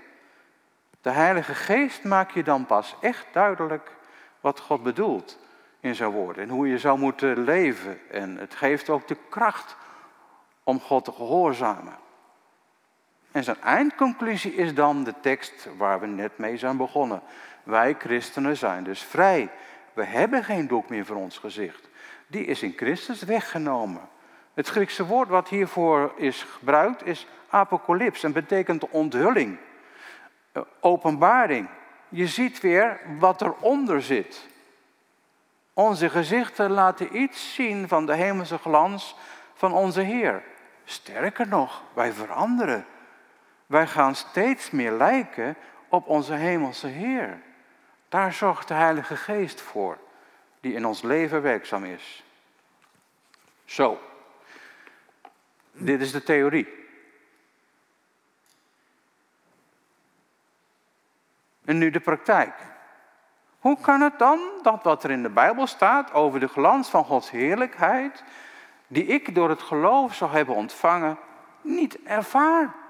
De 1.02 1.10
Heilige 1.10 1.56
Geest 1.56 2.04
maakt 2.04 2.34
je 2.34 2.44
dan 2.44 2.66
pas 2.66 2.96
echt 3.02 3.26
duidelijk 3.32 3.92
wat 4.40 4.60
God 4.60 4.84
bedoelt 4.84 5.38
in 5.80 5.96
zijn 5.96 6.10
woorden 6.10 6.44
en 6.44 6.50
hoe 6.50 6.68
je 6.68 6.78
zou 6.78 7.00
moeten 7.00 7.44
leven. 7.44 8.00
En 8.12 8.38
het 8.38 8.56
geeft 8.56 8.90
ook 8.90 9.08
de 9.08 9.18
kracht 9.30 9.76
om 10.64 10.80
God 10.80 11.06
te 11.06 11.12
gehoorzamen. 11.12 11.98
En 13.32 13.44
zijn 13.44 13.62
eindconclusie 13.62 14.56
is 14.56 14.74
dan 14.74 15.04
de 15.04 15.14
tekst 15.22 15.68
waar 15.78 16.00
we 16.00 16.08
net 16.08 16.38
mee 16.38 16.58
zijn 16.58 16.78
begonnen. 16.78 17.22
Wij 17.64 17.96
christenen 18.00 18.58
zijn 18.58 18.84
dus 18.84 19.02
vrij. 19.04 19.50
We 19.94 20.04
hebben 20.04 20.44
geen 20.44 20.68
doek 20.68 20.90
meer 20.90 21.06
voor 21.06 21.16
ons 21.16 21.38
gezicht. 21.38 21.90
Die 22.28 22.46
is 22.46 22.64
in 22.64 22.74
Christus 22.76 23.24
weggenomen. 23.24 24.02
Het 24.54 24.68
Griekse 24.68 25.06
woord 25.06 25.30
wat 25.30 25.50
hiervoor 25.50 26.14
is 26.16 26.44
gebruikt 26.44 27.06
is 27.06 27.28
apocalyps 27.50 28.24
en 28.24 28.32
betekent 28.32 28.90
onthulling, 28.90 29.58
eh, 30.52 30.62
openbaring. 30.80 31.68
Je 32.10 32.28
ziet 32.28 32.60
weer 32.60 33.00
wat 33.20 33.42
eronder 33.42 34.02
zit. 34.02 34.48
Onze 35.74 36.10
gezichten 36.10 36.72
laten 36.72 37.18
iets 37.18 37.54
zien 37.54 37.88
van 37.88 38.06
de 38.06 38.16
hemelse 38.16 38.58
glans 38.58 39.16
van 39.54 39.74
onze 39.74 40.02
Heer. 40.02 40.44
Sterker 40.84 41.48
nog, 41.48 41.84
wij 41.94 42.12
veranderen. 42.12 42.86
Wij 43.70 43.88
gaan 43.88 44.16
steeds 44.16 44.72
meer 44.72 44.92
lijken 44.92 45.56
op 45.90 46.08
onze 46.08 46.34
hemelse 46.34 46.88
Heer. 46.88 47.42
Daar 48.10 48.34
zorgt 48.34 48.68
de 48.68 48.74
Heilige 48.74 49.16
Geest 49.16 49.62
voor, 49.62 49.98
die 50.60 50.74
in 50.74 50.86
ons 50.86 51.02
leven 51.02 51.42
werkzaam 51.42 51.86
is. 51.86 52.24
Zo, 53.66 54.00
dit 55.72 56.02
is 56.02 56.12
de 56.12 56.24
theorie. 56.24 56.68
En 61.66 61.78
nu 61.78 61.90
de 61.90 62.00
praktijk. 62.00 62.54
Hoe 63.60 63.78
kan 63.82 64.02
het 64.02 64.20
dan 64.20 64.40
dat 64.62 64.84
wat 64.84 65.04
er 65.04 65.12
in 65.12 65.24
de 65.24 65.30
Bijbel 65.30 65.68
staat 65.68 66.14
over 66.14 66.40
de 66.40 66.48
glans 66.48 66.90
van 66.90 67.06
Gods 67.06 67.30
heerlijkheid, 67.30 68.24
die 68.88 69.06
ik 69.06 69.36
door 69.36 69.50
het 69.50 69.62
geloof 69.62 70.16
zou 70.16 70.32
hebben 70.32 70.56
ontvangen, 70.56 71.18
niet 71.62 72.04
ervaar? 72.04 72.88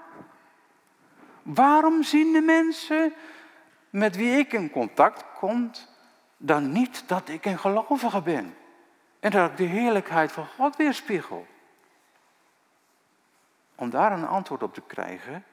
Waarom 1.53 2.03
zien 2.03 2.33
de 2.33 2.41
mensen 2.41 3.13
met 3.89 4.15
wie 4.15 4.37
ik 4.37 4.53
in 4.53 4.71
contact 4.71 5.25
kom 5.35 5.71
dan 6.37 6.71
niet 6.71 7.07
dat 7.07 7.29
ik 7.29 7.45
een 7.45 7.59
gelovige 7.59 8.21
ben 8.21 8.55
en 9.19 9.31
dat 9.31 9.49
ik 9.49 9.57
de 9.57 9.63
heerlijkheid 9.63 10.31
van 10.31 10.45
God 10.45 10.75
weerspiegel? 10.75 11.47
Om 13.75 13.89
daar 13.89 14.11
een 14.11 14.27
antwoord 14.27 14.63
op 14.63 14.73
te 14.73 14.81
krijgen, 14.81 15.43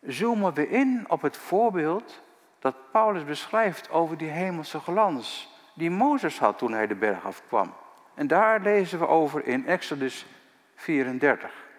zoomen 0.00 0.54
we 0.54 0.68
in 0.68 1.04
op 1.08 1.22
het 1.22 1.36
voorbeeld 1.36 2.22
dat 2.58 2.90
Paulus 2.90 3.24
beschrijft 3.24 3.90
over 3.90 4.16
die 4.16 4.30
hemelse 4.30 4.78
glans 4.78 5.50
die 5.74 5.90
Mozes 5.90 6.38
had 6.38 6.58
toen 6.58 6.72
hij 6.72 6.86
de 6.86 6.94
berg 6.94 7.24
afkwam. 7.24 7.74
En 8.14 8.26
daar 8.26 8.60
lezen 8.60 8.98
we 8.98 9.06
over 9.06 9.46
in 9.46 9.66
Exodus 9.66 10.26
34. 10.74 11.70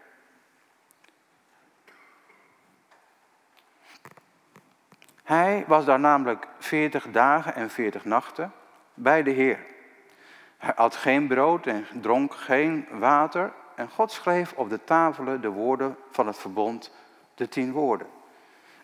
Hij 5.24 5.64
was 5.68 5.86
daar 5.86 6.00
namelijk 6.00 6.48
40 6.58 7.08
dagen 7.12 7.56
en 7.56 7.70
40 7.70 8.06
nachten 8.06 8.52
bij 8.94 9.24
de 9.24 9.32
Heer. 9.32 9.60
Hij 10.58 10.74
had 10.76 10.96
geen 10.96 11.28
brood 11.28 11.66
en 11.66 11.86
dronk 12.02 12.34
geen 12.34 12.88
water. 12.92 13.52
En 13.76 13.90
God 13.90 14.12
schreef 14.12 14.54
op 14.56 14.70
de 14.70 14.84
tafelen 14.84 15.42
de 15.42 15.50
woorden 15.50 15.98
van 16.12 16.28
het 16.28 16.38
verbond, 16.38 16.92
de 17.36 17.48
tien 17.48 17.72
woorden. 17.72 18.08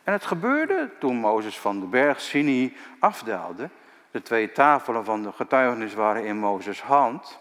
En 0.03 0.13
het 0.13 0.25
gebeurde 0.25 0.89
toen 0.99 1.15
Mozes 1.15 1.59
van 1.59 1.79
de 1.79 1.85
berg 1.85 2.21
Sinai 2.21 2.77
afdaalde. 2.99 3.69
De 4.11 4.21
twee 4.21 4.51
tafelen 4.51 5.05
van 5.05 5.23
de 5.23 5.31
getuigenis 5.31 5.93
waren 5.93 6.25
in 6.25 6.37
Mozes' 6.37 6.81
hand. 6.81 7.39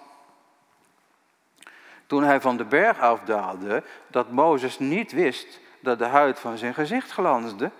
Toen 2.06 2.22
hij 2.22 2.40
van 2.40 2.56
de 2.56 2.64
berg 2.64 3.00
afdaalde, 3.00 3.82
dat 4.06 4.30
Mozes 4.30 4.78
niet 4.78 5.12
wist 5.12 5.60
dat 5.80 5.98
de 5.98 6.04
huid 6.04 6.38
van 6.38 6.58
zijn 6.58 6.74
gezicht 6.74 7.10
glansde, 7.10 7.70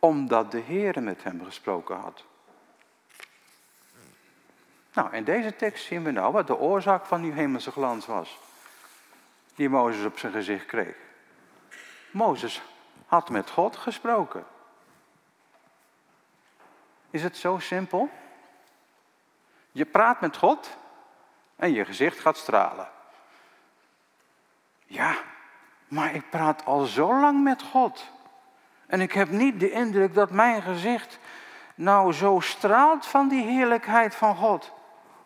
omdat 0.00 0.50
de 0.50 0.58
Heer 0.58 1.02
met 1.02 1.22
hem 1.22 1.44
gesproken 1.44 1.96
had. 1.96 2.24
Nou, 4.92 5.14
in 5.14 5.24
deze 5.24 5.56
tekst 5.56 5.86
zien 5.86 6.04
we 6.04 6.10
nou 6.10 6.32
wat 6.32 6.46
de 6.46 6.56
oorzaak 6.56 7.06
van 7.06 7.22
die 7.22 7.32
hemelse 7.32 7.70
glans 7.70 8.06
was, 8.06 8.38
die 9.54 9.68
Mozes 9.68 10.04
op 10.04 10.18
zijn 10.18 10.32
gezicht 10.32 10.66
kreeg. 10.66 10.96
Mozes 12.10 12.62
had 13.06 13.30
met 13.30 13.50
God 13.50 13.76
gesproken. 13.76 14.46
Is 17.10 17.22
het 17.22 17.36
zo 17.36 17.58
simpel? 17.58 18.10
Je 19.72 19.84
praat 19.84 20.20
met 20.20 20.36
God 20.36 20.76
en 21.56 21.72
je 21.72 21.84
gezicht 21.84 22.18
gaat 22.18 22.36
stralen. 22.36 22.88
Ja, 24.86 25.16
maar 25.88 26.14
ik 26.14 26.30
praat 26.30 26.64
al 26.64 26.84
zo 26.84 27.20
lang 27.20 27.42
met 27.42 27.62
God. 27.62 28.04
En 28.86 29.00
ik 29.00 29.12
heb 29.12 29.30
niet 29.30 29.60
de 29.60 29.70
indruk 29.70 30.14
dat 30.14 30.30
mijn 30.30 30.62
gezicht 30.62 31.18
nou 31.74 32.12
zo 32.12 32.40
straalt 32.40 33.06
van 33.06 33.28
die 33.28 33.44
heerlijkheid 33.44 34.14
van 34.14 34.36
God. 34.36 34.72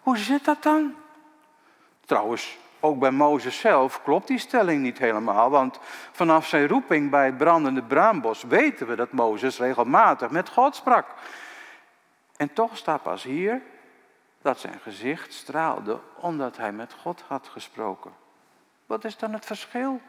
Hoe 0.03 0.19
zit 0.19 0.45
dat 0.45 0.63
dan? 0.63 0.95
Trouwens, 2.05 2.59
ook 2.81 2.99
bij 2.99 3.11
Mozes 3.11 3.59
zelf 3.59 4.03
klopt 4.03 4.27
die 4.27 4.39
stelling 4.39 4.83
niet 4.83 4.99
helemaal, 4.99 5.51
want 5.51 5.79
vanaf 6.13 6.47
zijn 6.47 6.69
roeping 6.69 7.11
bij 7.11 7.27
het 7.27 7.37
brandende 7.37 7.83
braambos 7.83 8.43
weten 8.43 8.87
we 8.87 8.97
dat 8.97 9.13
Mozes 9.13 9.59
regelmatig 9.59 10.31
met 10.31 10.49
God 10.49 10.77
sprak. 10.77 11.07
En 12.37 12.53
toch 12.53 12.77
staat 12.77 13.03
pas 13.03 13.23
hier 13.23 13.63
dat 14.43 14.59
zijn 14.59 14.79
gezicht 14.83 15.33
straalde 15.33 15.99
omdat 16.17 16.57
hij 16.57 16.73
met 16.73 16.95
God 17.03 17.25
had 17.27 17.49
gesproken. 17.49 18.13
Wat 18.87 19.05
is 19.05 19.17
dan 19.17 19.33
het 19.33 19.47
verschil? 19.47 20.01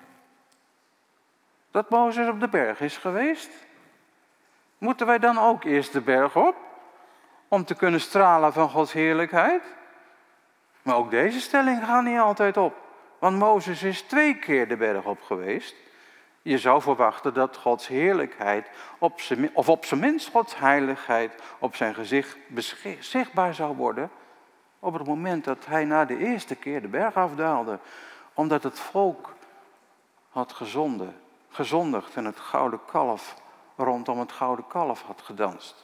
Dat 1.71 1.89
Mozes 1.89 2.27
op 2.27 2.39
de 2.39 2.47
berg 2.47 2.81
is 2.81 2.97
geweest? 2.97 3.49
Moeten 4.77 5.05
wij 5.07 5.19
dan 5.19 5.37
ook 5.37 5.63
eerst 5.63 5.93
de 5.93 6.01
berg 6.01 6.35
op 6.35 6.55
om 7.47 7.65
te 7.65 7.75
kunnen 7.75 8.01
stralen 8.01 8.53
van 8.53 8.69
Gods 8.69 8.93
heerlijkheid? 8.93 9.63
Maar 10.81 10.95
ook 10.95 11.11
deze 11.11 11.39
stelling 11.39 11.85
gaat 11.85 12.03
niet 12.03 12.19
altijd 12.19 12.57
op. 12.57 12.75
Want 13.19 13.37
Mozes 13.37 13.83
is 13.83 14.01
twee 14.01 14.35
keer 14.35 14.67
de 14.67 14.77
berg 14.77 15.05
op 15.05 15.21
geweest. 15.21 15.75
Je 16.41 16.57
zou 16.57 16.81
verwachten 16.81 17.33
dat 17.33 17.57
Gods 17.57 17.87
heerlijkheid, 17.87 18.67
op 18.97 19.21
zijn, 19.21 19.55
of 19.55 19.69
op 19.69 19.85
zijn 19.85 19.99
minst 19.99 20.29
Gods 20.29 20.57
heiligheid, 20.57 21.41
op 21.59 21.75
zijn 21.75 21.93
gezicht 21.93 22.37
zichtbaar 22.99 23.53
zou 23.53 23.75
worden. 23.75 24.11
Op 24.79 24.93
het 24.93 25.07
moment 25.07 25.43
dat 25.43 25.65
hij 25.65 25.85
na 25.85 26.05
de 26.05 26.17
eerste 26.17 26.55
keer 26.55 26.81
de 26.81 26.87
berg 26.87 27.15
afdaalde. 27.15 27.79
Omdat 28.33 28.63
het 28.63 28.79
volk 28.79 29.33
had 30.29 30.53
gezonden, 30.53 31.20
gezondigd 31.51 32.15
en 32.15 32.25
het 32.25 32.39
gouden 32.39 32.79
kalf 32.85 33.35
rondom 33.75 34.19
het 34.19 34.31
gouden 34.31 34.67
kalf 34.67 35.01
had 35.01 35.21
gedanst. 35.21 35.75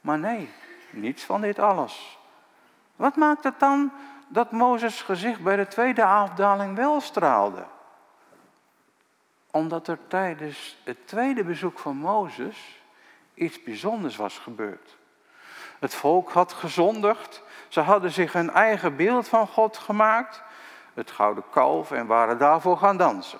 Maar 0.00 0.18
nee, 0.18 0.50
niets 0.90 1.24
van 1.24 1.40
dit 1.40 1.58
alles. 1.58 2.18
Wat 2.96 3.16
maakt 3.16 3.44
het 3.44 3.60
dan 3.60 3.92
dat 4.28 4.52
Mozes 4.52 5.02
gezicht 5.02 5.42
bij 5.42 5.56
de 5.56 5.66
tweede 5.66 6.04
afdaling 6.04 6.76
wel 6.76 7.00
straalde? 7.00 7.64
Omdat 9.50 9.88
er 9.88 9.98
tijdens 10.08 10.76
het 10.84 11.06
tweede 11.06 11.44
bezoek 11.44 11.78
van 11.78 11.96
Mozes 11.96 12.82
iets 13.34 13.62
bijzonders 13.62 14.16
was 14.16 14.38
gebeurd. 14.38 14.96
Het 15.78 15.94
volk 15.94 16.32
had 16.32 16.52
gezondigd, 16.52 17.42
ze 17.68 17.80
hadden 17.80 18.10
zich 18.10 18.34
een 18.34 18.50
eigen 18.50 18.96
beeld 18.96 19.28
van 19.28 19.46
God 19.46 19.76
gemaakt. 19.76 20.42
het 20.94 21.10
gouden 21.10 21.44
kalf 21.50 21.90
en 21.90 22.06
waren 22.06 22.38
daarvoor 22.38 22.78
gaan 22.78 22.96
dansen. 22.96 23.38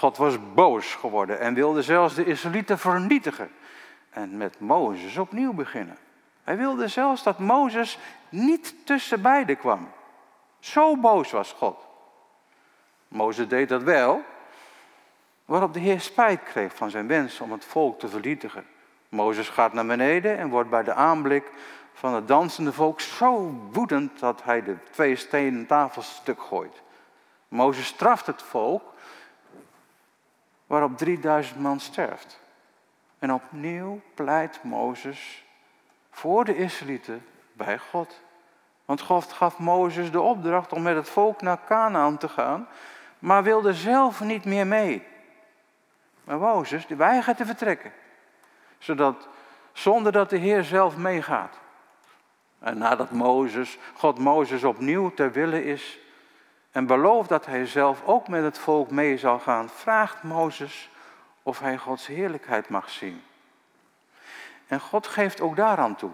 God 0.00 0.16
was 0.16 0.36
boos 0.54 0.94
geworden 0.94 1.40
en 1.40 1.54
wilde 1.54 1.82
zelfs 1.82 2.14
de 2.14 2.24
Israëlieten 2.24 2.78
vernietigen 2.78 3.50
en 4.10 4.36
met 4.36 4.60
Mozes 4.60 5.16
opnieuw 5.16 5.52
beginnen. 5.52 5.96
Hij 6.44 6.56
wilde 6.56 6.88
zelfs 6.88 7.22
dat 7.22 7.38
Mozes 7.38 7.98
niet 8.28 8.74
tussen 8.86 9.22
beiden 9.22 9.56
kwam. 9.56 9.88
Zo 10.58 10.96
boos 10.96 11.30
was 11.30 11.52
God. 11.52 11.86
Mozes 13.08 13.48
deed 13.48 13.68
dat 13.68 13.82
wel, 13.82 14.22
waarop 15.44 15.72
de 15.72 15.80
Heer 15.80 16.00
spijt 16.00 16.42
kreeg 16.42 16.74
van 16.74 16.90
zijn 16.90 17.06
wens 17.06 17.40
om 17.40 17.52
het 17.52 17.64
volk 17.64 17.98
te 17.98 18.08
vernietigen. 18.08 18.66
Mozes 19.08 19.48
gaat 19.48 19.72
naar 19.72 19.86
beneden 19.86 20.38
en 20.38 20.48
wordt 20.48 20.70
bij 20.70 20.82
de 20.82 20.94
aanblik 20.94 21.50
van 21.92 22.14
het 22.14 22.28
dansende 22.28 22.72
volk 22.72 23.00
zo 23.00 23.54
woedend 23.72 24.18
dat 24.18 24.42
hij 24.42 24.62
de 24.62 24.76
twee 24.90 25.16
stenen 25.16 25.66
tafels 25.66 26.14
stuk 26.14 26.42
gooit. 26.42 26.82
Mozes 27.48 27.86
straft 27.86 28.26
het 28.26 28.42
volk, 28.42 28.82
waarop 30.70 30.96
3000 30.96 31.60
man 31.60 31.80
sterft. 31.80 32.40
En 33.18 33.32
opnieuw 33.32 34.00
pleit 34.14 34.60
Mozes 34.62 35.44
voor 36.10 36.44
de 36.44 36.56
Israëlieten 36.56 37.26
bij 37.52 37.78
God. 37.78 38.20
Want 38.84 39.00
God 39.00 39.32
gaf 39.32 39.58
Mozes 39.58 40.10
de 40.10 40.20
opdracht 40.20 40.72
om 40.72 40.82
met 40.82 40.96
het 40.96 41.08
volk 41.08 41.42
naar 41.42 41.64
Canaan 41.66 42.18
te 42.18 42.28
gaan, 42.28 42.68
maar 43.18 43.42
wilde 43.42 43.74
zelf 43.74 44.20
niet 44.20 44.44
meer 44.44 44.66
mee. 44.66 45.06
Maar 46.24 46.38
Mozes 46.38 46.86
die 46.86 46.96
weigert 46.96 47.36
te 47.36 47.46
vertrekken, 47.46 47.92
zodat, 48.78 49.28
zonder 49.72 50.12
dat 50.12 50.30
de 50.30 50.38
Heer 50.38 50.64
zelf 50.64 50.96
meegaat. 50.96 51.58
En 52.58 52.78
nadat 52.78 53.10
Mozes, 53.10 53.78
God 53.94 54.18
Mozes 54.18 54.64
opnieuw 54.64 55.14
ter 55.14 55.32
wille 55.32 55.64
is 55.64 55.98
en 56.70 56.86
belooft 56.86 57.28
dat 57.28 57.46
hij 57.46 57.66
zelf 57.66 58.02
ook 58.04 58.28
met 58.28 58.42
het 58.42 58.58
volk 58.58 58.90
mee 58.90 59.18
zal 59.18 59.38
gaan, 59.38 59.68
vraagt 59.68 60.22
Mozes 60.22 60.90
of 61.42 61.60
hij 61.60 61.76
Gods 61.76 62.06
heerlijkheid 62.06 62.68
mag 62.68 62.90
zien. 62.90 63.22
En 64.66 64.80
God 64.80 65.06
geeft 65.06 65.40
ook 65.40 65.56
daaraan 65.56 65.96
toe, 65.96 66.10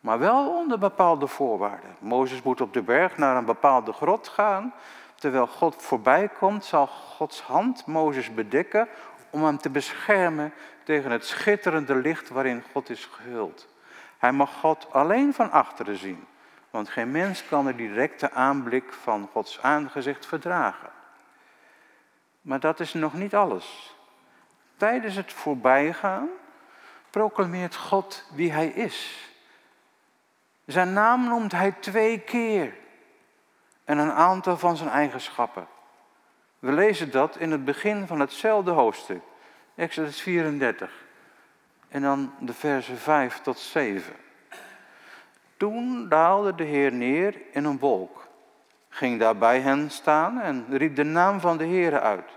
maar 0.00 0.18
wel 0.18 0.54
onder 0.56 0.78
bepaalde 0.78 1.26
voorwaarden. 1.26 1.96
Mozes 1.98 2.42
moet 2.42 2.60
op 2.60 2.72
de 2.72 2.82
berg 2.82 3.16
naar 3.16 3.36
een 3.36 3.44
bepaalde 3.44 3.92
grot 3.92 4.28
gaan. 4.28 4.74
Terwijl 5.14 5.46
God 5.46 5.82
voorbij 5.82 6.28
komt, 6.28 6.64
zal 6.64 6.86
Gods 6.86 7.42
hand 7.42 7.86
Mozes 7.86 8.34
bedekken 8.34 8.88
om 9.30 9.44
hem 9.44 9.58
te 9.58 9.70
beschermen 9.70 10.52
tegen 10.84 11.10
het 11.10 11.26
schitterende 11.26 11.94
licht 11.94 12.28
waarin 12.28 12.64
God 12.72 12.90
is 12.90 13.06
gehuld. 13.06 13.68
Hij 14.18 14.32
mag 14.32 14.52
God 14.60 14.86
alleen 14.92 15.34
van 15.34 15.50
achteren 15.50 15.96
zien, 15.96 16.26
want 16.70 16.88
geen 16.88 17.10
mens 17.10 17.46
kan 17.46 17.64
de 17.64 17.74
directe 17.74 18.30
aanblik 18.30 18.92
van 18.92 19.28
Gods 19.32 19.62
aangezicht 19.62 20.26
verdragen. 20.26 20.90
Maar 22.40 22.60
dat 22.60 22.80
is 22.80 22.94
nog 22.94 23.14
niet 23.14 23.34
alles. 23.34 23.96
Tijdens 24.76 25.14
het 25.14 25.32
voorbijgaan 25.32 26.28
proclameert 27.10 27.76
God 27.76 28.28
wie 28.34 28.52
Hij 28.52 28.68
is. 28.68 29.28
Zijn 30.64 30.92
naam 30.92 31.28
noemt 31.28 31.52
Hij 31.52 31.72
twee 31.72 32.18
keer 32.20 32.74
en 33.84 33.98
een 33.98 34.12
aantal 34.12 34.58
van 34.58 34.76
zijn 34.76 34.90
eigenschappen. 34.90 35.66
We 36.58 36.72
lezen 36.72 37.10
dat 37.10 37.36
in 37.36 37.50
het 37.50 37.64
begin 37.64 38.06
van 38.06 38.20
hetzelfde 38.20 38.70
hoofdstuk, 38.70 39.22
Exodus 39.74 40.20
34. 40.20 40.92
En 41.88 42.02
dan 42.02 42.34
de 42.40 42.52
versen 42.52 42.98
5 42.98 43.40
tot 43.40 43.58
7. 43.58 44.14
Toen 45.58 46.08
daalde 46.08 46.54
de 46.54 46.64
Heer 46.64 46.92
neer 46.92 47.34
in 47.52 47.64
een 47.64 47.78
wolk, 47.78 48.28
ging 48.88 49.18
daar 49.18 49.36
bij 49.36 49.60
hen 49.60 49.90
staan 49.90 50.40
en 50.40 50.66
riep 50.70 50.96
de 50.96 51.04
naam 51.04 51.40
van 51.40 51.56
de 51.56 51.64
Heer 51.64 52.00
uit. 52.00 52.30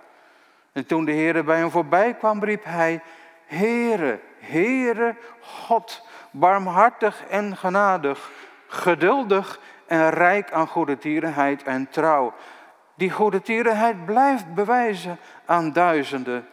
En 0.72 0.86
toen 0.86 1.06
de 1.06 1.12
Heer 1.12 1.44
bij 1.44 1.58
hem 1.58 1.72
voorbij 1.72 2.14
kwam, 2.14 2.44
riep 2.44 2.64
hij, 2.64 3.02
Heere, 3.46 4.20
Heere, 4.40 5.16
God, 5.42 6.08
barmhartig 6.32 7.24
en 7.30 7.58
genadig, 7.58 8.30
geduldig 8.68 9.60
en 9.88 10.10
rijk 10.10 10.52
aan 10.52 10.68
goede 10.68 10.98
tierenheid 10.98 11.64
en 11.64 11.90
trouw. 11.90 12.34
Die 12.96 13.12
goede 13.12 13.42
tierenheid 13.42 14.06
blijft 14.06 14.54
bewijzen 14.54 15.18
aan 15.46 15.74
duizenden. 15.74 16.48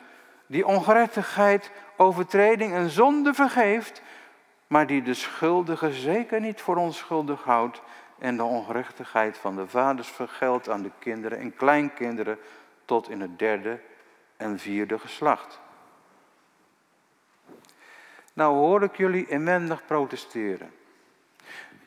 Die 0.47 0.67
ongerechtigheid, 0.67 1.71
overtreding 1.97 2.75
en 2.75 2.91
zonde 2.91 3.35
vergeeft, 3.35 4.03
maar 4.69 4.87
die 4.87 5.03
de 5.03 5.15
schuldige 5.15 5.93
zeker 5.93 6.41
niet 6.41 6.61
voor 6.61 6.77
onschuldig 6.77 7.43
houdt 7.43 7.83
en 8.19 8.37
de 8.37 8.43
ongerechtigheid 8.43 9.39
van 9.39 9.57
de 9.57 9.69
vaders 9.69 10.09
vergeldt 10.09 10.69
aan 10.69 10.83
de 10.83 10.91
kinderen 10.99 11.39
en 11.39 11.55
kleinkinderen 11.55 12.39
tot 12.85 13.11
in 13.11 13.21
het 13.21 13.39
derde 13.39 13.81
en 14.37 14.59
vierde 14.59 14.99
geslacht. 14.99 15.61
Nou 18.33 18.55
hoor 18.55 18.83
ik 18.83 18.97
jullie 18.97 19.27
inwendig 19.27 19.85
protesteren. 19.87 20.71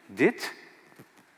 Dit 0.05 0.53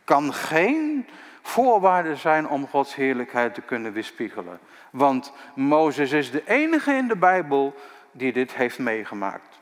kan 0.03 0.33
geen 0.33 1.07
voorwaarde 1.41 2.15
zijn 2.15 2.47
om 2.47 2.67
Gods 2.67 2.95
heerlijkheid 2.95 3.53
te 3.53 3.61
kunnen 3.61 3.93
weerspiegelen. 3.93 4.59
Want 4.91 5.33
Mozes 5.55 6.11
is 6.11 6.31
de 6.31 6.47
enige 6.47 6.93
in 6.93 7.07
de 7.07 7.17
Bijbel 7.17 7.75
die 8.11 8.33
dit 8.33 8.53
heeft 8.53 8.79
meegemaakt. 8.79 9.61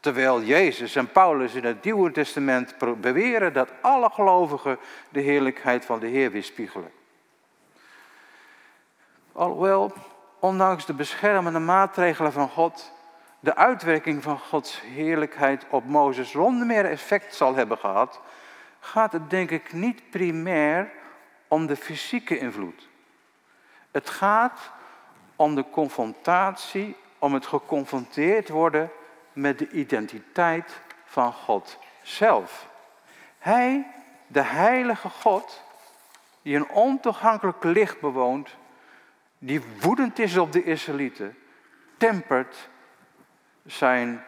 Terwijl 0.00 0.42
Jezus 0.42 0.96
en 0.96 1.12
Paulus 1.12 1.54
in 1.54 1.64
het 1.64 1.84
Nieuwe 1.84 2.10
Testament 2.10 2.74
beweren 3.00 3.52
dat 3.52 3.70
alle 3.80 4.10
gelovigen 4.10 4.78
de 5.08 5.20
heerlijkheid 5.20 5.84
van 5.84 6.00
de 6.00 6.06
Heer 6.06 6.30
weerspiegelen. 6.30 6.90
Alhoewel, 9.32 9.92
ondanks 10.38 10.86
de 10.86 10.94
beschermende 10.94 11.58
maatregelen 11.58 12.32
van 12.32 12.48
God, 12.48 12.92
de 13.40 13.56
uitwerking 13.56 14.22
van 14.22 14.38
Gods 14.38 14.80
heerlijkheid 14.80 15.66
op 15.70 15.84
Mozes 15.84 16.30
zonder 16.30 16.66
meer 16.66 16.84
effect 16.84 17.34
zal 17.34 17.54
hebben 17.54 17.78
gehad, 17.78 18.20
gaat 18.80 19.12
het 19.12 19.30
denk 19.30 19.50
ik 19.50 19.72
niet 19.72 20.10
primair 20.10 20.90
om 21.48 21.66
de 21.66 21.76
fysieke 21.76 22.38
invloed. 22.38 22.88
Het 23.90 24.10
gaat 24.10 24.70
om 25.36 25.54
de 25.54 25.64
confrontatie, 25.70 26.96
om 27.18 27.34
het 27.34 27.46
geconfronteerd 27.46 28.48
worden 28.48 28.90
met 29.32 29.58
de 29.58 29.68
identiteit 29.68 30.80
van 31.04 31.32
God 31.32 31.78
zelf. 32.02 32.68
Hij, 33.38 33.86
de 34.26 34.42
heilige 34.42 35.08
God, 35.08 35.62
die 36.42 36.56
een 36.56 36.70
ontoegankelijk 36.70 37.64
licht 37.64 38.00
bewoont, 38.00 38.56
die 39.38 39.62
woedend 39.80 40.18
is 40.18 40.36
op 40.36 40.52
de 40.52 40.64
Israëlieten, 40.64 41.38
tempert 41.96 42.68
zijn 43.66 44.24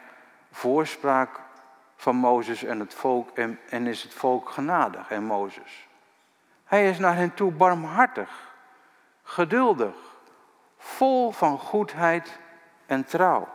voorspraak 0.51 1.41
van 1.97 2.17
Mozes 2.17 2.65
en 2.65 2.81
het 2.81 2.95
volk 2.95 3.31
en, 3.39 3.59
en 3.69 3.87
is 3.87 4.03
het 4.03 4.15
volk 4.15 4.51
genadig 4.51 5.11
en 5.11 5.25
Mozes. 5.25 5.89
Hij 6.65 6.89
is 6.89 6.99
naar 6.99 7.17
hen 7.17 7.35
toe 7.35 7.53
barmhartig, 7.53 8.55
geduldig, 9.23 9.95
vol 10.79 11.31
van 11.31 11.59
goedheid 11.59 12.39
en 12.87 13.05
trouw. 13.05 13.49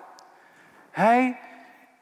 Hij 0.97 1.37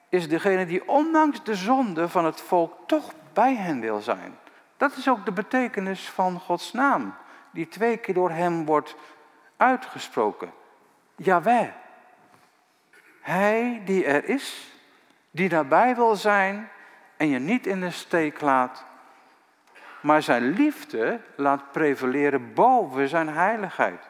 is 0.10 0.30
degene 0.30 0.66
die 0.66 0.88
ondanks 0.88 1.44
de 1.44 1.56
zonde 1.56 2.10
van 2.10 2.26
het 2.26 2.42
volk 2.42 2.78
toch 2.88 3.14
bij 3.34 3.56
hen 3.56 3.80
wil 3.80 4.02
zijn. 4.02 4.38
Dat 4.78 4.96
is 4.96 5.10
ook 5.10 5.26
de 5.26 5.32
betekenis 5.32 6.10
van 6.10 6.40
Gods 6.40 6.74
naam, 6.74 7.16
die 7.52 7.68
twee 7.68 7.98
keer 7.98 8.14
door 8.14 8.30
hem 8.30 8.66
wordt 8.66 8.96
uitgesproken. 9.58 10.52
Jawel. 11.16 11.72
Hij 13.22 13.82
die 13.86 14.06
er 14.06 14.26
is, 14.30 14.74
die 15.32 15.50
daarbij 15.50 15.96
wil 15.96 16.16
zijn 16.16 16.70
en 17.18 17.28
je 17.28 17.40
niet 17.40 17.68
in 17.68 17.80
de 17.80 17.92
steek 17.92 18.42
laat, 18.42 18.86
maar 20.02 20.22
zijn 20.22 20.50
liefde 20.50 21.20
laat 21.36 21.72
prevaleren 21.72 22.54
boven 22.54 23.08
zijn 23.08 23.30
heiligheid. 23.30 24.08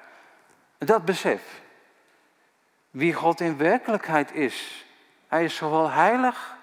Dat 0.77 1.05
besef. 1.05 1.63
Wie 2.95 3.13
God 3.13 3.39
in 3.39 3.57
werkelijkheid 3.57 4.33
is. 4.33 4.85
Hij 5.27 5.43
is 5.43 5.55
zowel 5.55 5.89
heilig 5.89 6.55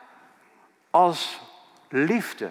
als 0.91 1.41
liefde. 1.89 2.51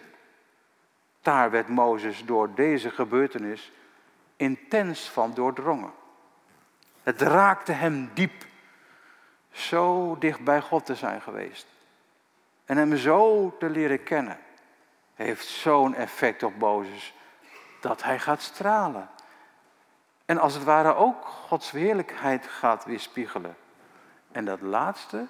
Daar 1.21 1.51
werd 1.51 1.67
Mozes 1.67 2.25
door 2.25 2.53
deze 2.53 2.89
gebeurtenis 2.89 3.71
intens 4.35 5.09
van 5.09 5.33
doordrongen. 5.33 5.91
Het 7.03 7.21
raakte 7.21 7.71
hem 7.71 8.09
diep 8.13 8.45
zo 9.51 10.15
dicht 10.19 10.43
bij 10.43 10.61
God 10.61 10.85
te 10.85 10.95
zijn 10.95 11.21
geweest. 11.21 11.67
En 12.65 12.77
hem 12.77 12.97
zo 12.97 13.55
te 13.59 13.69
leren 13.69 14.03
kennen. 14.03 14.39
Heeft 15.15 15.45
zo'n 15.47 15.95
effect 15.95 16.43
op 16.43 16.55
Mozes 16.57 17.13
dat 17.79 18.03
hij 18.03 18.19
gaat 18.19 18.41
stralen. 18.41 19.09
En 20.25 20.37
als 20.37 20.53
het 20.53 20.63
ware 20.63 20.95
ook 20.95 21.25
Gods 21.25 21.71
heerlijkheid 21.71 22.47
gaat 22.47 22.85
weerspiegelen. 22.85 23.55
En 24.31 24.45
dat 24.45 24.61
laatste, 24.61 25.27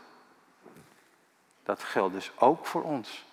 dat 1.63 1.83
geldt 1.83 2.13
dus 2.13 2.31
ook 2.35 2.65
voor 2.65 2.83
ons. 2.83 3.25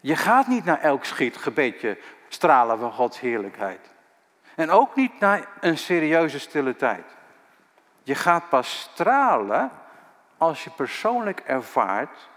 Je 0.00 0.16
gaat 0.16 0.46
niet 0.46 0.64
naar 0.64 0.80
elk 0.80 1.04
schietgebedje 1.04 1.98
stralen 2.28 2.78
van 2.78 2.92
Gods 2.92 3.20
heerlijkheid. 3.20 3.90
En 4.54 4.70
ook 4.70 4.94
niet 4.94 5.20
naar 5.20 5.48
een 5.60 5.78
serieuze 5.78 6.38
stille 6.38 6.76
tijd. 6.76 7.04
Je 8.02 8.14
gaat 8.14 8.48
pas 8.48 8.80
stralen 8.80 9.70
als 10.38 10.64
je 10.64 10.70
persoonlijk 10.70 11.40
ervaart 11.40 12.28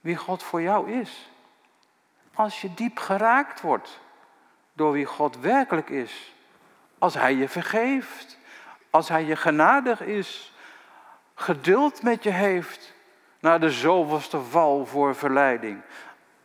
wie 0.00 0.16
God 0.16 0.42
voor 0.42 0.62
jou 0.62 0.92
is. 0.92 1.30
Als 2.34 2.60
je 2.60 2.74
diep 2.74 2.98
geraakt 2.98 3.60
wordt 3.60 4.00
door 4.72 4.92
wie 4.92 5.04
God 5.04 5.38
werkelijk 5.38 5.90
is. 5.90 6.34
Als 6.98 7.14
Hij 7.14 7.34
je 7.34 7.48
vergeeft. 7.48 8.37
Als 8.90 9.08
Hij 9.08 9.24
je 9.24 9.36
genadig 9.36 10.00
is. 10.00 10.52
Geduld 11.34 12.02
met 12.02 12.22
je 12.22 12.30
heeft. 12.30 12.94
Na 13.40 13.58
de 13.58 13.70
zoveelste 13.70 14.40
val 14.40 14.86
voor 14.86 15.14
verleiding. 15.14 15.80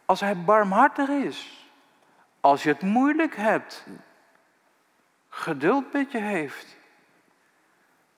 Als 0.06 0.20
Hij 0.20 0.38
barmhartig 0.38 1.10
is. 1.10 1.68
Als 2.40 2.64
je 2.64 2.70
het 2.70 2.82
moeilijk 2.82 3.36
hebt. 3.36 3.86
Geduld 5.30 5.94
met 5.94 6.12
je 6.12 6.20
heeft. 6.20 6.78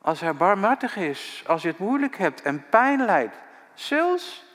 Als 0.01 0.19
Hij 0.19 0.35
barmhartig 0.35 0.95
is. 0.95 1.43
Als 1.47 1.61
je 1.61 1.67
het 1.67 1.79
moeilijk 1.79 2.17
hebt 2.17 2.41
en 2.41 2.69
pijn 2.69 3.05
lijdt. 3.05 3.35
Zelfs 3.73 4.45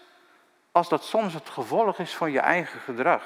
als 0.73 0.89
dat 0.89 1.05
soms 1.05 1.35
het 1.35 1.49
gevolg 1.49 1.99
is 1.99 2.17
van 2.17 2.33
je 2.33 2.41
eigen 2.41 2.81
gedrag. 2.81 3.23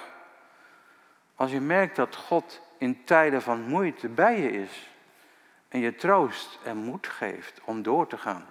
Als 1.36 1.50
je 1.50 1.60
merkt 1.60 1.96
dat 1.96 2.16
God 2.16 2.60
in 2.78 3.04
tijden 3.04 3.42
van 3.42 3.60
moeite 3.60 4.08
bij 4.08 4.40
je 4.40 4.50
is 4.50 4.88
en 5.74 5.80
je 5.80 5.94
troost 5.94 6.58
en 6.64 6.76
moed 6.76 7.06
geeft 7.06 7.60
om 7.64 7.82
door 7.82 8.06
te 8.06 8.18
gaan. 8.18 8.46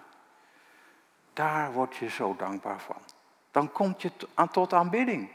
Daar 1.33 1.71
word 1.71 1.95
je 1.95 2.09
zo 2.09 2.35
dankbaar 2.37 2.79
van. 2.79 3.01
Dan 3.51 3.71
komt 3.71 4.01
je 4.01 4.11
tot 4.51 4.73
aanbidding 4.73 5.29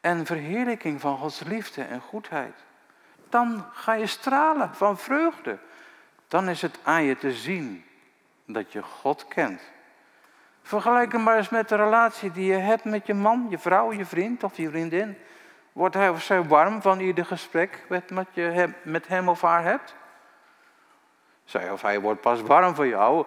en 0.00 0.26
verheerlijking 0.26 1.00
van 1.00 1.16
Gods 1.16 1.40
liefde 1.40 1.82
en 1.82 2.00
goedheid. 2.00 2.54
Dan 3.28 3.64
ga 3.72 3.92
je 3.92 4.06
stralen 4.06 4.74
van 4.74 4.98
vreugde. 4.98 5.58
Dan 6.28 6.48
is 6.48 6.62
het 6.62 6.78
aan 6.82 7.02
je 7.02 7.16
te 7.16 7.32
zien 7.32 7.84
dat 8.46 8.72
je 8.72 8.82
God 8.82 9.28
kent. 9.28 9.62
Vergelijk 10.62 11.12
hem 11.12 11.22
maar 11.22 11.36
eens 11.36 11.48
met 11.48 11.68
de 11.68 11.76
relatie 11.76 12.32
die 12.32 12.46
je 12.46 12.58
hebt 12.58 12.84
met 12.84 13.06
je 13.06 13.14
man, 13.14 13.46
je 13.50 13.58
vrouw, 13.58 13.92
je 13.92 14.04
vriend 14.04 14.44
of 14.44 14.56
je 14.56 14.70
vriendin. 14.70 15.18
Wordt 15.72 15.94
hij 15.94 16.08
of 16.08 16.22
zij 16.22 16.42
warm 16.42 16.82
van 16.82 17.00
ieder 17.00 17.24
gesprek 17.24 17.84
wat 17.88 18.26
je 18.32 18.74
met 18.82 19.08
hem 19.08 19.28
of 19.28 19.40
haar 19.40 19.64
hebt? 19.64 19.98
Zij 21.50 21.70
of 21.70 21.82
hij 21.82 22.00
wordt 22.00 22.20
pas 22.20 22.42
warm 22.42 22.74
voor 22.74 22.86
jou 22.86 23.24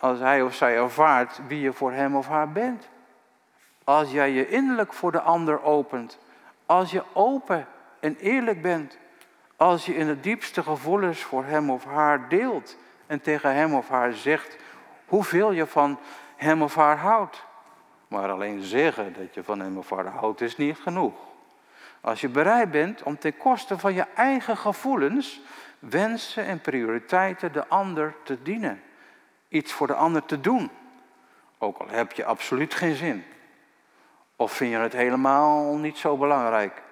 als 0.00 0.18
hij 0.18 0.42
of 0.42 0.54
zij 0.54 0.76
ervaart 0.76 1.40
wie 1.46 1.60
je 1.60 1.72
voor 1.72 1.92
hem 1.92 2.16
of 2.16 2.28
haar 2.28 2.52
bent. 2.52 2.88
Als 3.84 4.10
jij 4.10 4.30
je 4.30 4.48
innerlijk 4.48 4.92
voor 4.92 5.12
de 5.12 5.20
ander 5.20 5.62
opent. 5.62 6.18
Als 6.66 6.90
je 6.90 7.02
open 7.12 7.66
en 8.00 8.16
eerlijk 8.16 8.62
bent. 8.62 8.98
Als 9.56 9.86
je 9.86 9.96
in 9.96 10.08
het 10.08 10.22
diepste 10.22 10.62
gevoelens 10.62 11.22
voor 11.22 11.44
hem 11.44 11.70
of 11.70 11.84
haar 11.84 12.28
deelt. 12.28 12.76
En 13.06 13.20
tegen 13.20 13.54
hem 13.54 13.74
of 13.74 13.88
haar 13.88 14.12
zegt 14.12 14.56
hoeveel 15.06 15.52
je 15.52 15.66
van 15.66 15.98
hem 16.36 16.62
of 16.62 16.74
haar 16.74 16.98
houdt. 16.98 17.44
Maar 18.08 18.30
alleen 18.30 18.62
zeggen 18.62 19.14
dat 19.18 19.34
je 19.34 19.44
van 19.44 19.60
hem 19.60 19.78
of 19.78 19.90
haar 19.90 20.06
houdt 20.06 20.40
is 20.40 20.56
niet 20.56 20.78
genoeg. 20.78 21.14
Als 22.00 22.20
je 22.20 22.28
bereid 22.28 22.70
bent 22.70 23.02
om 23.02 23.18
ten 23.18 23.36
koste 23.36 23.78
van 23.78 23.94
je 23.94 24.04
eigen 24.14 24.56
gevoelens, 24.56 25.40
wensen 25.78 26.44
en 26.44 26.60
prioriteiten 26.60 27.52
de 27.52 27.66
ander 27.66 28.14
te 28.22 28.42
dienen. 28.42 28.82
Iets 29.48 29.72
voor 29.72 29.86
de 29.86 29.94
ander 29.94 30.24
te 30.24 30.40
doen. 30.40 30.70
Ook 31.58 31.78
al 31.78 31.88
heb 31.88 32.12
je 32.12 32.24
absoluut 32.24 32.74
geen 32.74 32.94
zin. 32.94 33.24
Of 34.36 34.52
vind 34.52 34.70
je 34.70 34.78
het 34.78 34.92
helemaal 34.92 35.76
niet 35.76 35.98
zo 35.98 36.16
belangrijk. 36.16 36.82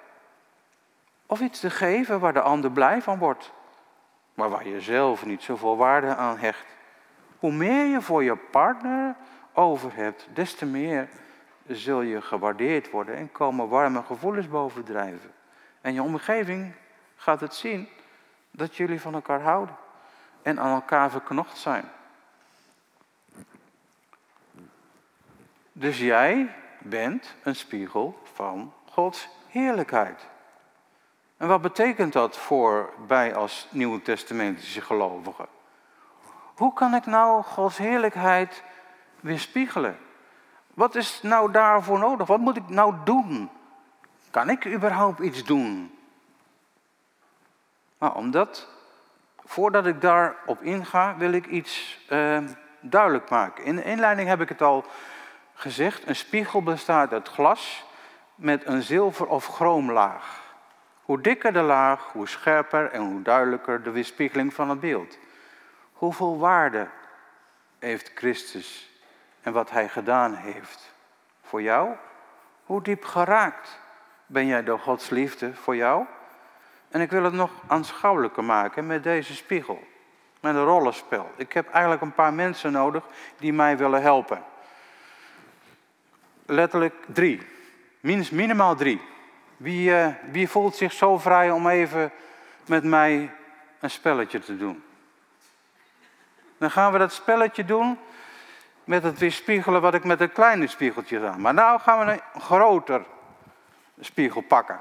Of 1.27 1.41
iets 1.41 1.61
te 1.61 1.71
geven 1.71 2.21
waar 2.21 2.33
de 2.33 2.41
ander 2.41 2.71
blij 2.71 3.03
van 3.03 3.19
wordt. 3.19 3.53
Maar 4.35 4.51
waar 4.51 4.69
je 4.69 4.81
zelf 4.81 5.25
niet 5.27 5.43
zoveel 5.43 5.77
waarde 5.77 6.15
aan 6.15 6.39
hecht. 6.39 6.67
Hoe 7.39 7.53
meer 7.53 7.85
je 7.85 8.03
voor 8.03 8.25
je 8.25 8.37
partner 8.37 9.17
over 9.53 9.95
hebt, 9.95 10.29
des 10.33 10.55
te 10.55 10.67
meer 10.67 11.09
zul 11.67 12.01
je 12.01 12.23
gewaardeerd 12.23 12.91
worden 12.91 13.17
en 13.17 13.33
komen 13.33 13.69
warme 13.69 14.03
gevoelens 14.03 14.49
bovendrijven. 14.49 15.33
En 15.81 15.95
je 15.95 16.03
omgeving 16.03 16.73
gaat 17.17 17.41
het 17.41 17.55
zien 17.55 17.89
dat 18.57 18.77
jullie 18.77 19.01
van 19.01 19.15
elkaar 19.15 19.43
houden 19.43 19.77
en 20.43 20.61
aan 20.61 20.75
elkaar 20.75 21.11
verknocht 21.11 21.59
zijn. 21.59 21.85
Dus 25.73 25.99
jij 25.99 26.55
bent 26.79 27.35
een 27.43 27.57
spiegel 27.57 28.23
van 28.33 28.73
Gods 28.91 29.29
heerlijkheid. 29.49 30.27
En 31.37 31.49
wat 31.49 31.63
betekent 31.63 32.13
dat 32.13 32.37
voor 32.37 32.93
wij 33.07 33.35
als 33.35 33.69
Nieuwtestamentische 33.71 34.81
gelovigen? 34.81 35.47
Hoe 36.55 36.73
kan 36.73 36.95
ik 36.95 37.07
nou 37.07 37.43
Gods 37.43 37.79
heerlijkheid 37.79 38.63
weerspiegelen? 39.21 39.99
Wat 40.75 40.95
is 40.95 41.23
nou 41.23 41.53
daarvoor 41.53 41.99
nodig? 41.99 42.27
Wat 42.27 42.41
moet 42.41 42.57
ik 42.57 42.69
nou 42.69 42.95
doen? 43.05 43.51
Kan 44.31 44.51
ik 44.51 44.67
überhaupt 44.67 45.21
iets 45.21 45.45
doen? 45.45 45.99
Nou, 47.99 48.15
omdat, 48.15 48.69
voordat 49.45 49.87
ik 49.87 50.01
daarop 50.01 50.63
inga, 50.63 51.17
wil 51.17 51.33
ik 51.33 51.47
iets 51.47 52.01
uh, 52.11 52.39
duidelijk 52.81 53.31
maken. 53.31 53.65
In 53.65 53.77
de 53.77 53.85
inleiding 53.85 54.29
heb 54.29 54.41
ik 54.41 54.49
het 54.49 54.63
al 54.63 54.85
gezegd. 55.55 56.09
Een 56.09 56.17
spiegel 56.17 56.63
bestaat 56.63 57.13
uit 57.13 57.29
glas 57.29 57.85
met 58.35 58.67
een 58.67 58.83
zilver 58.83 59.27
of 59.27 59.47
chroomlaag. 59.47 60.43
Hoe 61.03 61.21
dikker 61.21 61.53
de 61.53 61.63
laag, 61.63 62.13
hoe 62.13 62.29
scherper 62.29 62.91
en 62.91 63.03
hoe 63.03 63.23
duidelijker 63.23 63.83
de 63.83 63.91
weerspiegeling 63.91 64.55
van 64.55 64.69
het 64.71 64.81
beeld. 64.81 65.19
Hoeveel 65.93 66.39
waarde 66.39 66.89
heeft 67.79 68.11
Christus 68.15 68.91
en 69.43 69.53
wat 69.53 69.71
Hij 69.71 69.89
gedaan 69.89 70.35
heeft 70.35 70.95
voor 71.43 71.63
jou? 71.63 71.91
Hoe 72.65 72.83
diep 72.83 73.05
geraakt 73.05 73.81
ben 74.27 74.47
jij 74.47 74.65
door 74.65 74.79
Gods 74.79 75.11
liefde 75.11 75.55
voor 75.55 75.77
jou? 75.77 76.07
En 76.95 77.01
ik 77.01 77.11
wil 77.11 77.25
het 77.25 77.33
nog 77.33 77.51
aanschouwelijker 77.67 78.45
maken 78.45 78.87
met 78.87 79.03
deze 79.03 79.35
spiegel, 79.35 79.87
met 80.41 80.55
een 80.55 80.65
rollenspel. 80.65 81.31
Ik 81.37 81.53
heb 81.53 81.71
eigenlijk 81.71 82.03
een 82.03 82.15
paar 82.15 82.33
mensen 82.33 82.73
nodig 82.73 83.05
die 83.39 83.53
mij 83.53 83.77
willen 83.77 84.03
helpen. 84.03 84.43
Letterlijk 86.47 86.95
drie, 87.07 87.47
minimaal 88.31 88.77
drie. 88.77 89.01
Wie, 89.57 89.91
uh, 89.91 90.07
wie 90.31 90.49
voelt 90.49 90.77
zich 90.77 90.93
zo 90.93 91.19
vrij 91.19 91.51
om 91.51 91.69
even 91.69 92.13
met 92.67 92.85
mij 92.85 93.35
een 93.81 93.91
spelletje 93.91 94.39
te 94.39 94.57
doen? 94.57 94.85
Dan 96.59 96.71
gaan 96.71 96.93
we 96.93 96.99
dat 96.99 97.13
spelletje 97.13 97.65
doen 97.65 97.99
met 98.85 99.03
het 99.03 99.19
weerspiegelen 99.19 99.81
wat 99.81 99.95
ik 99.95 100.05
met 100.05 100.21
een 100.21 100.33
kleine 100.33 100.67
spiegeltje 100.67 101.29
aan. 101.29 101.41
Maar 101.41 101.55
nou 101.55 101.81
gaan 101.81 102.07
we 102.07 102.13
een 102.13 102.41
groter 102.41 103.05
spiegel 104.01 104.41
pakken. 104.41 104.81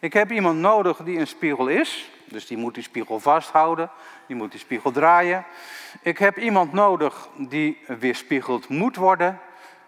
Ik 0.00 0.12
heb 0.12 0.32
iemand 0.32 0.58
nodig 0.58 0.96
die 0.96 1.18
een 1.18 1.26
spiegel 1.26 1.68
is. 1.68 2.10
Dus 2.24 2.46
die 2.46 2.56
moet 2.56 2.74
die 2.74 2.82
spiegel 2.82 3.20
vasthouden. 3.20 3.90
Die 4.26 4.36
moet 4.36 4.50
die 4.50 4.60
spiegel 4.60 4.90
draaien. 4.90 5.44
Ik 6.02 6.18
heb 6.18 6.38
iemand 6.38 6.72
nodig 6.72 7.28
die 7.36 7.78
weerspiegeld 7.86 8.68
moet 8.68 8.96
worden. 8.96 9.40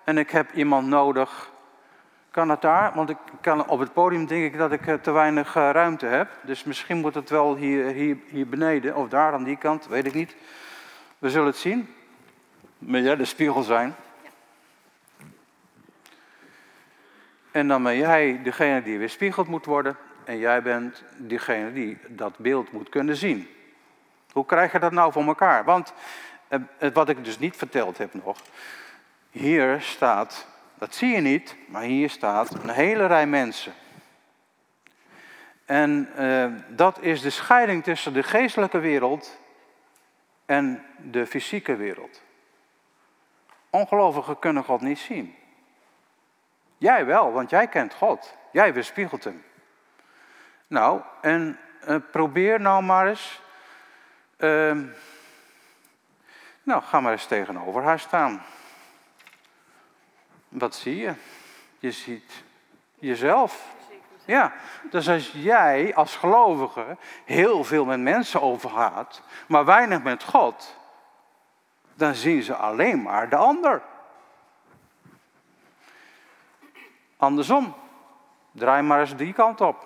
En 0.04 0.18
ik 0.18 0.30
heb 0.30 0.52
iemand 0.52 0.86
nodig. 0.86 1.50
Kan 2.30 2.48
het 2.48 2.60
daar? 2.60 2.92
Want 2.94 3.10
ik 3.10 3.16
kan, 3.40 3.68
op 3.68 3.78
het 3.78 3.92
podium 3.92 4.26
denk 4.26 4.44
ik 4.52 4.58
dat 4.58 4.72
ik 4.72 4.86
eh, 4.86 4.94
te 4.94 5.10
weinig 5.10 5.56
eh, 5.56 5.70
ruimte 5.72 6.06
heb. 6.06 6.28
Dus 6.42 6.64
misschien 6.64 6.96
moet 7.00 7.14
het 7.14 7.30
wel 7.30 7.56
hier, 7.56 7.86
hier, 7.86 8.16
hier 8.26 8.46
beneden 8.46 8.96
of 8.96 9.08
daar 9.08 9.32
aan 9.32 9.44
die 9.44 9.56
kant, 9.56 9.86
weet 9.86 10.06
ik 10.06 10.14
niet. 10.14 10.36
We 11.18 11.30
zullen 11.30 11.46
het 11.46 11.56
zien. 11.56 11.94
Moet 12.78 13.02
jij 13.02 13.16
de 13.16 13.24
spiegel 13.24 13.62
zijn? 13.62 13.94
En 17.52 17.68
dan 17.68 17.82
ben 17.82 17.96
jij 17.96 18.42
degene 18.42 18.82
die 18.82 18.98
weerspiegeld 18.98 19.48
moet 19.48 19.64
worden. 19.64 19.96
En 20.24 20.38
jij 20.38 20.62
bent 20.62 21.02
degene 21.16 21.72
die 21.72 21.98
dat 22.08 22.38
beeld 22.38 22.72
moet 22.72 22.88
kunnen 22.88 23.16
zien. 23.16 23.48
Hoe 24.32 24.46
krijg 24.46 24.72
je 24.72 24.78
dat 24.78 24.92
nou 24.92 25.12
voor 25.12 25.26
elkaar? 25.26 25.64
Want 25.64 25.92
eh, 26.48 26.60
wat 26.92 27.08
ik 27.08 27.24
dus 27.24 27.38
niet 27.38 27.56
verteld 27.56 27.98
heb 27.98 28.14
nog. 28.14 28.38
Hier 29.30 29.80
staat, 29.80 30.46
dat 30.78 30.94
zie 30.94 31.14
je 31.14 31.20
niet, 31.20 31.56
maar 31.68 31.82
hier 31.82 32.10
staat 32.10 32.54
een 32.54 32.70
hele 32.70 33.06
rij 33.06 33.26
mensen. 33.26 33.72
En 35.64 36.08
uh, 36.18 36.46
dat 36.68 37.00
is 37.00 37.20
de 37.20 37.30
scheiding 37.30 37.84
tussen 37.84 38.12
de 38.12 38.22
geestelijke 38.22 38.78
wereld 38.78 39.38
en 40.46 40.84
de 40.96 41.26
fysieke 41.26 41.76
wereld. 41.76 42.22
Ongelovigen 43.70 44.38
kunnen 44.38 44.64
God 44.64 44.80
niet 44.80 44.98
zien. 44.98 45.34
Jij 46.82 47.06
wel, 47.06 47.32
want 47.32 47.50
jij 47.50 47.66
kent 47.66 47.94
God. 47.94 48.36
Jij 48.50 48.72
weerspiegelt 48.72 49.24
hem. 49.24 49.44
Nou, 50.66 51.00
en 51.20 51.58
uh, 51.88 51.96
probeer 52.10 52.60
nou 52.60 52.82
maar 52.82 53.08
eens. 53.08 53.42
Uh, 54.38 54.76
nou, 56.62 56.82
ga 56.82 57.00
maar 57.00 57.12
eens 57.12 57.26
tegenover 57.26 57.82
haar 57.82 57.98
staan. 57.98 58.42
Wat 60.48 60.74
zie 60.74 60.96
je? 60.96 61.14
Je 61.78 61.92
ziet 61.92 62.44
jezelf. 62.94 63.74
Ja, 64.24 64.52
dus 64.90 65.08
als 65.08 65.32
jij 65.34 65.94
als 65.94 66.16
gelovige 66.16 66.96
heel 67.24 67.64
veel 67.64 67.84
met 67.84 68.00
mensen 68.00 68.42
overgaat, 68.42 69.22
maar 69.46 69.64
weinig 69.64 70.02
met 70.02 70.22
God, 70.22 70.76
dan 71.94 72.14
zien 72.14 72.42
ze 72.42 72.54
alleen 72.54 73.02
maar 73.02 73.28
de 73.28 73.36
ander. 73.36 73.82
Andersom, 77.22 77.74
draai 78.52 78.82
maar 78.82 79.00
eens 79.00 79.16
die 79.16 79.32
kant 79.32 79.60
op. 79.60 79.84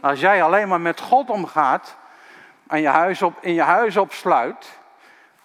Als 0.00 0.20
jij 0.20 0.42
alleen 0.42 0.68
maar 0.68 0.80
met 0.80 1.00
God 1.00 1.30
omgaat 1.30 1.96
en 2.66 2.80
je 2.80 2.88
huis 2.88 3.22
op, 3.22 3.34
in 3.40 3.54
je 3.54 3.62
huis 3.62 3.96
opsluit, 3.96 4.78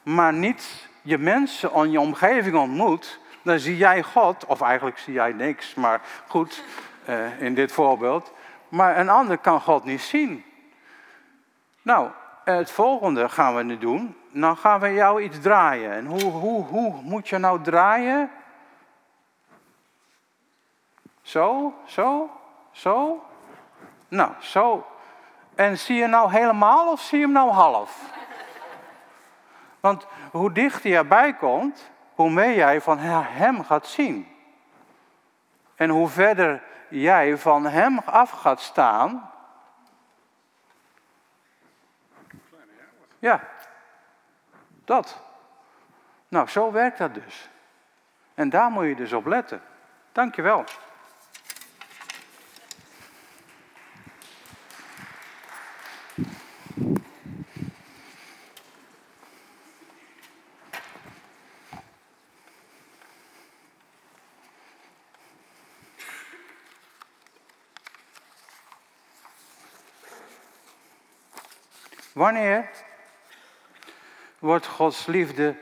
maar 0.04 0.34
niet 0.34 0.88
je 1.02 1.18
mensen 1.18 1.72
en 1.72 1.92
je 1.92 2.00
omgeving 2.00 2.56
ontmoet, 2.56 3.20
dan 3.42 3.60
zie 3.60 3.78
jij 3.78 4.04
God, 4.04 4.46
of 4.46 4.62
eigenlijk 4.62 4.98
zie 4.98 5.14
jij 5.14 5.32
niks, 5.32 5.74
maar 5.74 6.02
goed, 6.28 6.64
eh, 7.06 7.42
in 7.42 7.54
dit 7.54 7.72
voorbeeld. 7.72 8.34
Maar 8.70 8.98
een 8.98 9.10
ander 9.10 9.38
kan 9.38 9.62
God 9.62 9.84
niet 9.84 10.02
zien. 10.02 10.46
Nou, 11.82 12.10
het 12.44 12.72
volgende 12.72 13.30
gaan 13.30 13.56
we 13.56 13.64
nu 13.64 13.78
doen. 13.78 14.16
Dan 14.32 14.58
gaan 14.58 14.80
we 14.80 14.94
jou 14.94 15.22
iets 15.22 15.40
draaien. 15.40 15.92
En 15.92 16.06
hoe, 16.06 16.22
hoe, 16.22 16.66
hoe 16.66 17.02
moet 17.02 17.30
je 17.30 17.38
nou 17.38 17.62
draaien? 17.62 18.30
Zo, 21.30 21.74
zo, 21.86 22.30
zo. 22.72 23.26
Nou, 24.08 24.32
zo. 24.40 24.88
En 25.56 25.78
zie 25.78 25.96
je 25.96 26.08
nou 26.08 26.32
helemaal 26.32 26.92
of 26.92 27.02
zie 27.02 27.18
je 27.18 27.24
hem 27.24 27.34
nou 27.34 27.52
half? 27.52 28.14
Want 29.80 30.08
hoe 30.32 30.52
dichter 30.52 30.90
je 30.90 30.96
erbij 30.96 31.34
komt, 31.34 31.92
hoe 32.16 32.30
meer 32.30 32.56
jij 32.56 32.82
van 32.82 32.98
hem 32.98 33.64
gaat 33.64 33.88
zien. 33.88 34.36
En 35.76 35.90
hoe 35.90 36.08
verder 36.08 36.64
jij 36.88 37.38
van 37.38 37.66
hem 37.66 38.00
af 38.00 38.30
gaat 38.30 38.62
staan. 38.62 39.32
Ja, 43.20 43.42
dat. 44.86 45.22
Nou, 46.28 46.48
zo 46.48 46.72
werkt 46.72 46.98
dat 46.98 47.14
dus. 47.14 47.50
En 48.34 48.50
daar 48.50 48.72
moet 48.72 48.86
je 48.86 48.96
dus 48.96 49.14
op 49.14 49.26
letten. 49.26 49.62
Dankjewel. 50.12 50.66
Wanneer 72.20 72.70
wordt 74.40 74.66
Gods 74.66 75.06
liefde 75.06 75.56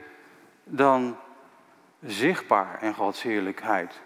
dan 0.64 1.16
zichtbaar 2.00 2.78
en 2.80 2.94
Gods 2.94 3.22
heerlijkheid? 3.22 4.00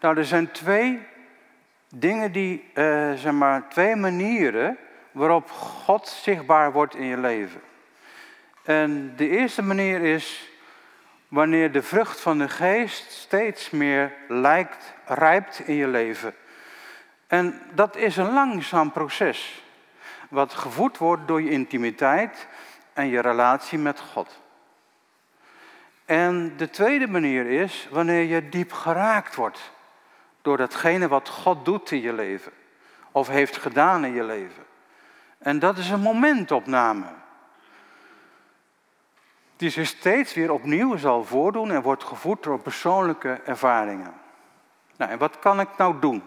Nou, 0.00 0.16
er 0.16 0.24
zijn 0.24 0.50
twee 0.50 1.06
dingen 1.88 2.32
die, 2.32 2.70
uh, 2.74 3.12
zeg 3.12 3.32
maar, 3.32 3.68
twee 3.68 3.96
manieren 3.96 4.78
waarop 5.12 5.50
God 5.50 6.08
zichtbaar 6.08 6.72
wordt 6.72 6.94
in 6.94 7.06
je 7.06 7.18
leven. 7.18 7.60
En 8.62 9.16
de 9.16 9.28
eerste 9.28 9.62
manier 9.62 10.00
is 10.00 10.50
wanneer 11.28 11.72
de 11.72 11.82
vrucht 11.82 12.20
van 12.20 12.38
de 12.38 12.48
geest 12.48 13.10
steeds 13.10 13.70
meer 13.70 14.12
lijkt, 14.28 14.94
rijpt 15.06 15.58
in 15.58 15.74
je 15.74 15.88
leven. 15.88 16.34
En 17.28 17.60
dat 17.74 17.96
is 17.96 18.16
een 18.16 18.32
langzaam 18.32 18.92
proces, 18.92 19.62
wat 20.28 20.54
gevoed 20.54 20.98
wordt 20.98 21.28
door 21.28 21.42
je 21.42 21.50
intimiteit 21.50 22.46
en 22.92 23.06
je 23.06 23.20
relatie 23.20 23.78
met 23.78 24.00
God. 24.00 24.40
En 26.04 26.56
de 26.56 26.70
tweede 26.70 27.06
manier 27.06 27.46
is 27.46 27.88
wanneer 27.90 28.22
je 28.22 28.48
diep 28.48 28.72
geraakt 28.72 29.34
wordt 29.34 29.72
door 30.42 30.56
datgene 30.56 31.08
wat 31.08 31.28
God 31.28 31.64
doet 31.64 31.90
in 31.90 32.00
je 32.00 32.12
leven 32.12 32.52
of 33.12 33.28
heeft 33.28 33.56
gedaan 33.56 34.04
in 34.04 34.14
je 34.14 34.24
leven. 34.24 34.64
En 35.38 35.58
dat 35.58 35.78
is 35.78 35.90
een 35.90 36.00
momentopname. 36.00 37.06
Die 39.56 39.70
zich 39.70 39.86
steeds 39.86 40.34
weer 40.34 40.52
opnieuw 40.52 40.96
zal 40.96 41.24
voordoen 41.24 41.70
en 41.70 41.82
wordt 41.82 42.04
gevoed 42.04 42.42
door 42.42 42.60
persoonlijke 42.60 43.40
ervaringen. 43.44 44.14
Nou, 44.96 45.10
en 45.10 45.18
wat 45.18 45.38
kan 45.38 45.60
ik 45.60 45.68
nou 45.76 46.00
doen? 46.00 46.22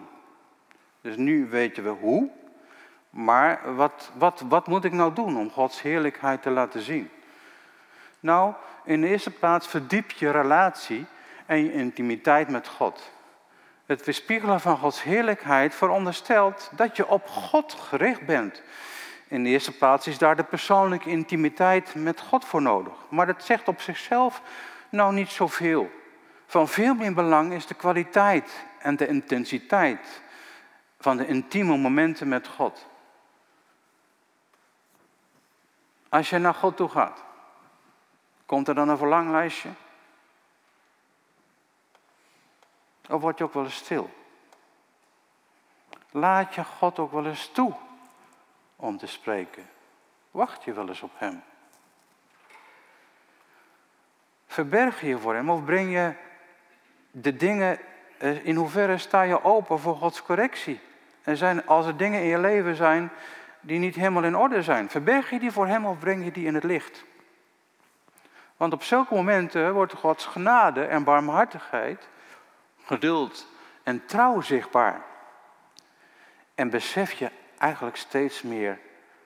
Dus 1.02 1.16
nu 1.16 1.46
weten 1.50 1.84
we 1.84 1.90
hoe. 1.90 2.30
Maar 3.10 3.74
wat, 3.74 4.10
wat, 4.14 4.44
wat 4.48 4.66
moet 4.66 4.84
ik 4.84 4.92
nou 4.92 5.14
doen 5.14 5.36
om 5.36 5.50
Gods 5.50 5.82
heerlijkheid 5.82 6.42
te 6.42 6.50
laten 6.50 6.80
zien? 6.82 7.10
Nou, 8.20 8.54
in 8.84 9.00
de 9.00 9.08
eerste 9.08 9.30
plaats 9.30 9.68
verdiep 9.68 10.10
je 10.10 10.30
relatie 10.30 11.06
en 11.46 11.64
je 11.64 11.72
intimiteit 11.72 12.48
met 12.48 12.68
God. 12.68 13.10
Het 13.86 14.04
weerspiegelen 14.04 14.60
van 14.60 14.78
Gods 14.78 15.02
heerlijkheid 15.02 15.74
veronderstelt 15.74 16.70
dat 16.76 16.96
je 16.96 17.08
op 17.08 17.26
God 17.26 17.72
gericht 17.72 18.26
bent. 18.26 18.62
In 19.28 19.44
de 19.44 19.50
eerste 19.50 19.76
plaats 19.76 20.06
is 20.06 20.18
daar 20.18 20.36
de 20.36 20.44
persoonlijke 20.44 21.10
intimiteit 21.10 21.94
met 21.94 22.20
God 22.20 22.44
voor 22.44 22.62
nodig. 22.62 22.94
Maar 23.08 23.26
dat 23.26 23.44
zegt 23.44 23.68
op 23.68 23.80
zichzelf 23.80 24.42
nou 24.88 25.14
niet 25.14 25.28
zoveel. 25.28 25.90
Van 26.46 26.68
veel 26.68 26.94
meer 26.94 27.14
belang 27.14 27.52
is 27.52 27.66
de 27.66 27.74
kwaliteit 27.74 28.64
en 28.78 28.96
de 28.96 29.06
intensiteit 29.06 30.22
van 31.02 31.16
de 31.16 31.26
intieme 31.26 31.76
momenten 31.76 32.28
met 32.28 32.48
God. 32.48 32.86
Als 36.08 36.30
je 36.30 36.38
naar 36.38 36.54
God 36.54 36.76
toe 36.76 36.88
gaat, 36.88 37.24
komt 38.46 38.68
er 38.68 38.74
dan 38.74 38.88
een 38.88 38.96
verlanglijstje? 38.96 39.70
Of 43.08 43.20
word 43.20 43.38
je 43.38 43.44
ook 43.44 43.54
wel 43.54 43.64
eens 43.64 43.74
stil? 43.74 44.10
Laat 46.10 46.54
je 46.54 46.64
God 46.64 46.98
ook 46.98 47.12
wel 47.12 47.26
eens 47.26 47.50
toe 47.52 47.74
om 48.76 48.98
te 48.98 49.06
spreken? 49.06 49.70
Wacht 50.30 50.64
je 50.64 50.72
wel 50.72 50.88
eens 50.88 51.02
op 51.02 51.12
Hem? 51.14 51.42
Verberg 54.46 55.00
je 55.00 55.18
voor 55.18 55.34
Hem 55.34 55.50
of 55.50 55.64
breng 55.64 55.92
je 55.92 56.14
de 57.10 57.36
dingen, 57.36 57.78
eh, 58.18 58.46
in 58.46 58.56
hoeverre 58.56 58.98
sta 58.98 59.22
je 59.22 59.44
open 59.44 59.78
voor 59.78 59.96
Gods 59.96 60.22
correctie? 60.22 60.80
Er 61.22 61.36
zijn, 61.36 61.66
als 61.66 61.86
er 61.86 61.96
dingen 61.96 62.20
in 62.20 62.26
je 62.26 62.38
leven 62.38 62.76
zijn 62.76 63.10
die 63.60 63.78
niet 63.78 63.94
helemaal 63.94 64.24
in 64.24 64.36
orde 64.36 64.62
zijn, 64.62 64.90
verberg 64.90 65.30
je 65.30 65.38
die 65.38 65.52
voor 65.52 65.66
Hem 65.66 65.86
of 65.86 65.98
breng 65.98 66.24
je 66.24 66.30
die 66.30 66.46
in 66.46 66.54
het 66.54 66.64
licht? 66.64 67.04
Want 68.56 68.72
op 68.72 68.82
zulke 68.82 69.14
momenten 69.14 69.72
wordt 69.72 69.92
Gods 69.92 70.26
genade 70.26 70.84
en 70.84 71.04
barmhartigheid, 71.04 72.08
geduld 72.84 73.46
en 73.82 74.06
trouw 74.06 74.40
zichtbaar. 74.40 75.02
En 76.54 76.70
besef 76.70 77.12
je 77.12 77.30
eigenlijk 77.58 77.96
steeds 77.96 78.42
meer 78.42 78.78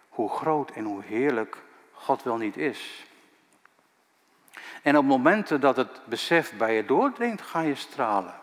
hoe 0.08 0.30
groot 0.30 0.70
en 0.70 0.84
hoe 0.84 1.02
heerlijk 1.02 1.56
God 1.92 2.22
wel 2.22 2.36
niet 2.36 2.56
is. 2.56 3.06
En 4.82 4.96
op 4.96 5.04
momenten 5.04 5.60
dat 5.60 5.76
het 5.76 6.00
besef 6.04 6.56
bij 6.56 6.74
je 6.74 6.84
doordringt, 6.84 7.42
ga 7.42 7.60
je 7.60 7.74
stralen. 7.74 8.34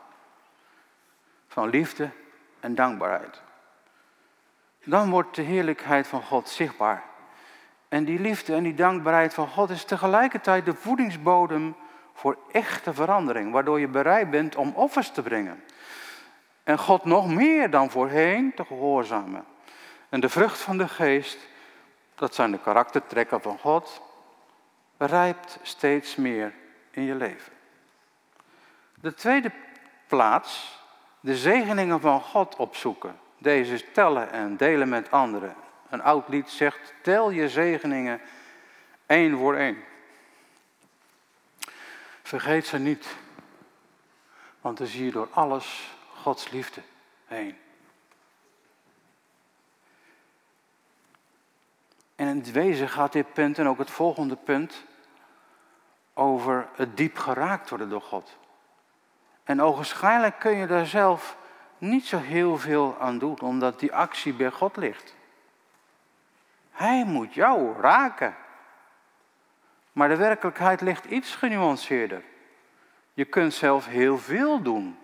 Van 1.48 1.70
liefde 1.70 2.10
en 2.64 2.76
dankbaarheid. 2.76 3.42
Dan 4.84 5.10
wordt 5.10 5.36
de 5.36 5.42
heerlijkheid 5.42 6.08
van 6.08 6.24
God 6.24 6.50
zichtbaar. 6.50 7.04
En 7.90 8.04
die 8.04 8.20
liefde 8.20 8.56
en 8.56 8.64
die 8.64 8.74
dankbaarheid 8.74 9.34
van 9.34 9.48
God 9.48 9.70
is 9.70 9.84
tegelijkertijd 9.84 10.66
de 10.66 10.74
voedingsbodem 10.74 11.76
voor 12.14 12.38
echte 12.52 12.94
verandering, 12.94 13.52
waardoor 13.52 13.80
je 13.80 13.88
bereid 13.88 14.30
bent 14.30 14.56
om 14.56 14.74
offers 14.76 15.12
te 15.12 15.22
brengen. 15.22 15.64
En 16.64 16.78
God 16.78 17.06
nog 17.06 17.28
meer 17.28 17.70
dan 17.70 17.90
voorheen 17.90 18.54
te 18.56 18.66
gehoorzamen. 18.66 19.46
En 20.10 20.20
de 20.20 20.30
vrucht 20.30 20.60
van 20.60 20.78
de 20.78 20.88
geest, 20.88 21.38
dat 22.16 22.36
zijn 22.36 22.52
de 22.52 22.60
karaktertrekken 22.60 23.42
van 23.42 23.58
God, 23.58 24.02
rijpt 24.98 25.60
steeds 25.62 26.16
meer 26.16 26.54
in 26.92 27.04
je 27.04 27.16
leven. 27.16 27.54
De 28.96 29.14
tweede 29.14 29.52
plaats 30.08 30.82
de 31.24 31.38
zegeningen 31.38 32.02
van 32.02 32.22
God 32.22 32.56
opzoeken. 32.56 33.20
Deze 33.38 33.92
tellen 33.92 34.32
en 34.32 34.58
delen 34.58 34.90
met 34.90 35.12
anderen. 35.12 35.56
Een 35.90 36.02
oud 36.02 36.28
lied 36.28 36.50
zegt: 36.50 36.94
tel 37.02 37.30
je 37.30 37.50
zegeningen 37.50 38.22
één 39.06 39.38
voor 39.38 39.56
één. 39.56 39.84
Vergeet 42.24 42.66
ze 42.66 42.78
niet, 42.78 43.16
want 44.62 44.78
dan 44.78 44.88
zie 44.88 45.06
je 45.06 45.12
door 45.12 45.30
alles 45.32 45.96
Gods 46.14 46.50
liefde 46.50 46.82
heen. 47.26 47.58
En 52.16 52.28
in 52.28 52.38
het 52.38 52.52
wezen 52.52 52.90
gaat 52.90 53.12
dit 53.12 53.34
punt 53.34 53.60
en 53.60 53.68
ook 53.68 53.78
het 53.78 53.92
volgende 53.92 54.36
punt 54.36 54.84
over 56.14 56.68
het 56.76 56.98
diep 56.98 57.18
geraakt 57.18 57.70
worden 57.70 57.90
door 57.90 58.02
God. 58.02 58.38
En 59.44 59.62
ogenschijnlijk 59.62 60.40
kun 60.40 60.58
je 60.58 60.68
daar 60.68 60.86
zelf 60.86 61.38
niet 61.78 62.06
zo 62.06 62.18
heel 62.18 62.58
veel 62.58 62.96
aan 63.00 63.18
doen, 63.18 63.40
omdat 63.42 63.80
die 63.80 63.94
actie 63.94 64.34
bij 64.34 64.52
God 64.52 64.78
ligt. 64.78 65.16
Hij 66.72 67.06
moet 67.06 67.34
jou 67.34 67.82
raken. 67.82 68.36
Maar 69.92 70.10
de 70.10 70.16
werkelijkheid 70.16 70.82
ligt 70.82 71.06
iets 71.06 71.36
genuanceerder. 71.36 72.24
Je 73.14 73.26
kunt 73.26 73.54
zelf 73.54 73.86
heel 73.86 74.18
veel 74.18 74.62
doen 74.62 75.00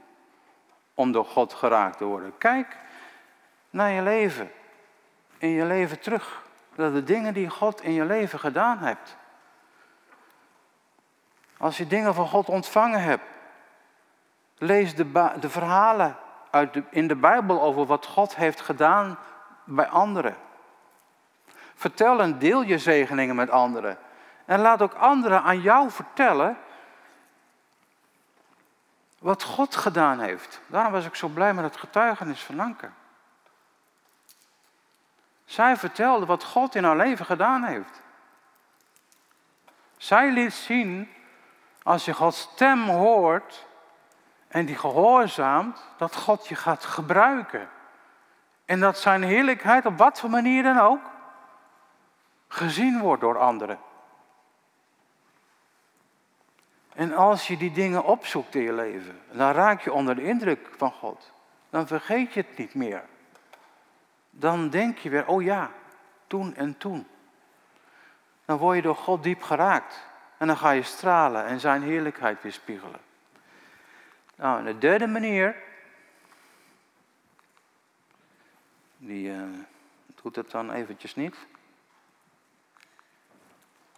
om 0.93 1.11
door 1.11 1.25
God 1.25 1.53
geraakt 1.53 1.97
te 1.97 2.05
worden. 2.05 2.37
Kijk 2.37 2.77
naar 3.69 3.91
je 3.91 4.01
leven, 4.01 4.51
in 5.37 5.49
je 5.49 5.65
leven 5.65 5.99
terug. 5.99 6.47
Dat 6.75 6.93
de 6.93 7.03
dingen 7.03 7.33
die 7.33 7.49
God 7.49 7.81
in 7.81 7.93
je 7.93 8.05
leven 8.05 8.39
gedaan 8.39 8.77
hebt. 8.77 9.17
Als 11.57 11.77
je 11.77 11.87
dingen 11.87 12.13
van 12.13 12.27
God 12.27 12.49
ontvangen 12.49 13.01
hebt, 13.01 13.23
lees 14.59 14.95
de, 14.95 15.31
de 15.39 15.49
verhalen 15.49 16.17
uit 16.49 16.81
in 16.89 17.07
de 17.07 17.15
Bijbel 17.15 17.61
over 17.61 17.85
wat 17.85 18.05
God 18.05 18.35
heeft 18.35 18.61
gedaan 18.61 19.17
bij 19.63 19.87
anderen. 19.87 20.35
Vertel 21.75 22.21
en 22.21 22.39
deel 22.39 22.61
je 22.61 22.77
zegeningen 22.77 23.35
met 23.35 23.49
anderen. 23.49 23.97
En 24.45 24.59
laat 24.59 24.81
ook 24.81 24.93
anderen 24.93 25.43
aan 25.43 25.61
jou 25.61 25.91
vertellen 25.91 26.57
wat 29.19 29.43
God 29.43 29.75
gedaan 29.75 30.19
heeft. 30.19 30.61
Daarom 30.67 30.91
was 30.91 31.05
ik 31.05 31.15
zo 31.15 31.27
blij 31.27 31.53
met 31.53 31.63
het 31.63 31.77
getuigenis 31.77 32.43
van 32.43 32.59
Anke. 32.59 32.89
Zij 35.45 35.77
vertelde 35.77 36.25
wat 36.25 36.43
God 36.43 36.75
in 36.75 36.83
haar 36.83 36.97
leven 36.97 37.25
gedaan 37.25 37.63
heeft. 37.63 38.01
Zij 39.97 40.31
liet 40.31 40.53
zien, 40.53 41.09
als 41.83 42.05
je 42.05 42.13
Gods 42.13 42.39
stem 42.39 42.89
hoort 42.89 43.67
en 44.49 44.65
die 44.65 44.75
gehoorzaamt, 44.75 45.81
dat 45.97 46.15
God 46.15 46.47
je 46.47 46.55
gaat 46.55 46.85
gebruiken. 46.85 47.69
En 48.65 48.79
dat 48.79 48.97
zijn 48.97 49.23
heerlijkheid 49.23 49.85
op 49.85 49.97
wat 49.97 50.19
voor 50.19 50.29
manier 50.29 50.63
dan 50.63 50.77
ook 50.79 51.01
gezien 52.47 52.99
wordt 52.99 53.21
door 53.21 53.37
anderen. 53.37 53.79
En 56.93 57.13
als 57.13 57.47
je 57.47 57.57
die 57.57 57.71
dingen 57.71 58.03
opzoekt 58.03 58.55
in 58.55 58.61
je 58.61 58.73
leven, 58.73 59.21
dan 59.31 59.51
raak 59.51 59.81
je 59.81 59.93
onder 59.93 60.15
de 60.15 60.23
indruk 60.23 60.69
van 60.77 60.91
God. 60.91 61.31
Dan 61.69 61.87
vergeet 61.87 62.33
je 62.33 62.39
het 62.47 62.57
niet 62.57 62.73
meer. 62.73 63.03
Dan 64.29 64.69
denk 64.69 64.97
je 64.97 65.09
weer, 65.09 65.27
oh 65.27 65.43
ja, 65.43 65.71
toen 66.27 66.55
en 66.55 66.77
toen. 66.77 67.07
Dan 68.45 68.57
word 68.57 68.75
je 68.75 68.81
door 68.81 68.95
God 68.95 69.23
diep 69.23 69.43
geraakt. 69.43 70.07
En 70.37 70.47
dan 70.47 70.57
ga 70.57 70.71
je 70.71 70.83
stralen 70.83 71.45
en 71.45 71.59
zijn 71.59 71.81
heerlijkheid 71.81 72.41
weerspiegelen. 72.41 73.08
Nou, 74.39 74.59
en 74.59 74.65
de 74.65 74.77
derde 74.77 75.07
manier, 75.07 75.55
die 78.97 79.29
uh, 79.29 79.43
doet 80.21 80.35
het 80.35 80.51
dan 80.51 80.71
eventjes 80.71 81.15
niet. 81.15 81.35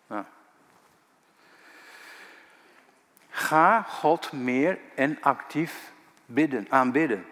Nou. 0.08 0.24
Ga 3.30 3.82
God 3.82 4.32
meer 4.32 4.80
en 4.96 5.18
actief 5.22 5.92
bidden, 6.26 6.66
aanbidden. 6.70 7.26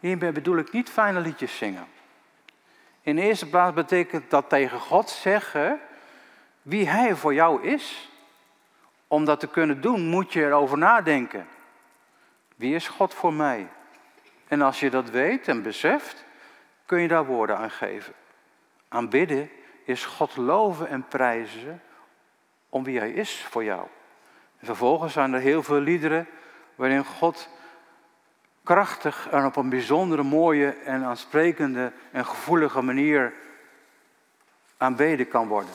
Hierbij 0.00 0.32
bedoel 0.32 0.56
ik 0.56 0.72
niet 0.72 0.90
fijne 0.90 1.20
liedjes 1.20 1.56
zingen. 1.56 1.86
In 3.02 3.16
de 3.16 3.22
eerste 3.22 3.48
plaats 3.48 3.74
betekent 3.74 4.30
dat 4.30 4.48
tegen 4.48 4.80
God 4.80 5.10
zeggen 5.10 5.80
wie 6.62 6.88
Hij 6.88 7.14
voor 7.14 7.34
jou 7.34 7.62
is. 7.62 8.10
Om 9.06 9.24
dat 9.24 9.40
te 9.40 9.48
kunnen 9.48 9.80
doen 9.80 10.08
moet 10.08 10.32
je 10.32 10.44
erover 10.44 10.78
nadenken. 10.78 11.46
Wie 12.64 12.74
is 12.74 12.88
God 12.88 13.14
voor 13.14 13.32
mij? 13.32 13.68
En 14.48 14.62
als 14.62 14.80
je 14.80 14.90
dat 14.90 15.10
weet 15.10 15.48
en 15.48 15.62
beseft, 15.62 16.24
kun 16.86 17.00
je 17.00 17.08
daar 17.08 17.26
woorden 17.26 17.58
aan 17.58 17.70
geven. 17.70 18.14
Aanbidden 18.88 19.50
is 19.84 20.04
God 20.04 20.36
loven 20.36 20.88
en 20.88 21.08
prijzen 21.08 21.82
om 22.68 22.84
wie 22.84 22.98
Hij 22.98 23.10
is 23.10 23.46
voor 23.50 23.64
jou. 23.64 23.86
En 24.58 24.66
vervolgens 24.66 25.12
zijn 25.12 25.32
er 25.32 25.40
heel 25.40 25.62
veel 25.62 25.80
liederen 25.80 26.26
waarin 26.74 27.04
God 27.04 27.48
krachtig 28.62 29.28
en 29.30 29.44
op 29.44 29.56
een 29.56 29.68
bijzondere 29.68 30.22
mooie 30.22 30.70
en 30.70 31.04
aansprekende 31.04 31.92
en 32.12 32.26
gevoelige 32.26 32.82
manier 32.82 33.34
aanbeden 34.76 35.28
kan 35.28 35.48
worden. 35.48 35.74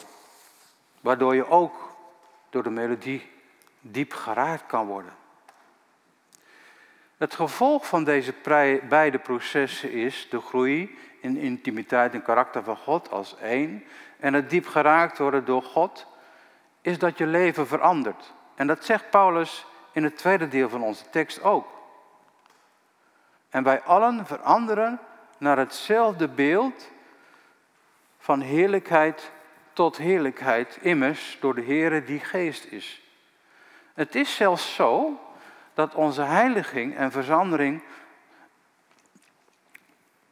Waardoor 1.02 1.36
je 1.36 1.50
ook 1.50 1.96
door 2.50 2.64
de 2.64 2.70
melodie 2.70 3.32
diep 3.82 4.14
geraakt 4.14 4.66
kan 4.66 4.88
worden. 4.88 5.19
Het 7.20 7.36
gevolg 7.36 7.88
van 7.88 8.04
deze 8.04 8.34
beide 8.90 9.20
processen 9.20 9.92
is 9.92 10.28
de 10.30 10.42
groei 10.42 10.98
in 11.22 11.38
intimiteit 11.38 12.14
en 12.14 12.22
karakter 12.22 12.64
van 12.64 12.78
God 12.78 13.12
als 13.12 13.38
één 13.38 13.84
en 14.20 14.34
het 14.34 14.50
diep 14.50 14.68
geraakt 14.68 15.18
worden 15.18 15.46
door 15.46 15.64
God 15.64 16.08
is 16.82 17.00
dat 17.00 17.18
je 17.18 17.26
leven 17.26 17.68
verandert. 17.68 18.34
En 18.56 18.68
dat 18.68 18.86
zegt 18.86 19.10
Paulus 19.10 19.66
in 19.92 20.04
het 20.04 20.18
tweede 20.18 20.48
deel 20.48 20.70
van 20.70 20.82
onze 20.82 21.10
tekst 21.10 21.44
ook. 21.44 21.68
En 23.50 23.64
wij 23.64 23.82
allen 23.82 24.26
veranderen 24.26 25.00
naar 25.38 25.58
hetzelfde 25.58 26.28
beeld 26.28 26.92
van 28.18 28.42
heerlijkheid 28.42 29.32
tot 29.74 29.98
heerlijkheid, 29.98 30.78
immers 30.82 31.38
door 31.40 31.56
de 31.56 31.64
Heere 31.64 32.04
die 32.04 32.20
geest 32.20 32.66
is. 32.66 33.02
Het 33.94 34.16
is 34.16 34.36
zelfs 34.36 34.76
zo 34.76 35.20
dat 35.80 35.96
onze 35.96 36.22
heiliging 36.22 36.96
en 36.96 37.12
verandering 37.12 37.84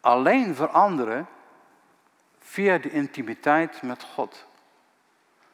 alleen 0.02 0.56
veranderen 0.56 1.28
via 2.40 2.78
de 2.78 2.90
intimiteit 2.90 3.82
met 3.82 4.04
God. 4.04 4.46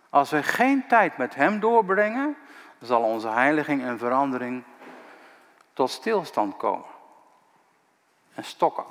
Als 0.10 0.30
we 0.30 0.44
geen 0.44 0.88
tijd 0.88 1.18
met 1.18 1.36
Hem 1.36 1.60
doorbrengen, 1.60 2.38
zal 2.82 3.02
onze 3.02 3.28
heiliging 3.28 3.84
en 3.84 3.98
verandering 3.98 4.64
tot 5.74 5.90
stilstand 5.90 6.58
komen. 6.58 6.90
En 8.34 8.44
stokken. 8.44 8.86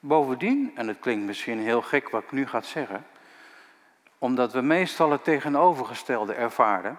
Bovendien, 0.00 0.72
en 0.74 0.88
het 0.88 0.98
klinkt 0.98 1.26
misschien 1.26 1.58
heel 1.58 1.82
gek 1.82 2.10
wat 2.10 2.22
ik 2.22 2.32
nu 2.32 2.46
ga 2.46 2.60
zeggen, 2.60 3.06
omdat 4.18 4.52
we 4.52 4.60
meestal 4.60 5.10
het 5.10 5.24
tegenovergestelde 5.24 6.34
ervaren, 6.34 6.98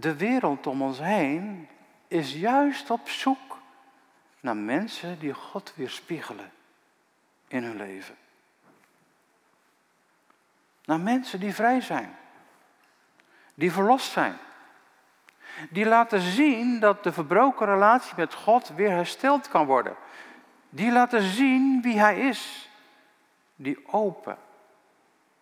de 0.00 0.16
wereld 0.16 0.66
om 0.66 0.82
ons 0.82 0.98
heen 0.98 1.68
is 2.08 2.34
juist 2.34 2.90
op 2.90 3.08
zoek 3.08 3.58
naar 4.40 4.56
mensen 4.56 5.18
die 5.18 5.34
God 5.34 5.72
weerspiegelen 5.76 6.50
in 7.48 7.62
hun 7.62 7.76
leven. 7.76 8.16
Naar 10.84 11.00
mensen 11.00 11.40
die 11.40 11.54
vrij 11.54 11.80
zijn. 11.80 12.16
Die 13.54 13.72
verlost 13.72 14.10
zijn. 14.10 14.36
Die 15.70 15.86
laten 15.86 16.20
zien 16.20 16.80
dat 16.80 17.04
de 17.04 17.12
verbroken 17.12 17.66
relatie 17.66 18.14
met 18.16 18.34
God 18.34 18.68
weer 18.68 18.90
hersteld 18.90 19.48
kan 19.48 19.66
worden. 19.66 19.96
Die 20.68 20.92
laten 20.92 21.22
zien 21.22 21.82
wie 21.82 21.98
Hij 21.98 22.20
is. 22.20 22.70
Die 23.56 23.88
open 23.88 24.38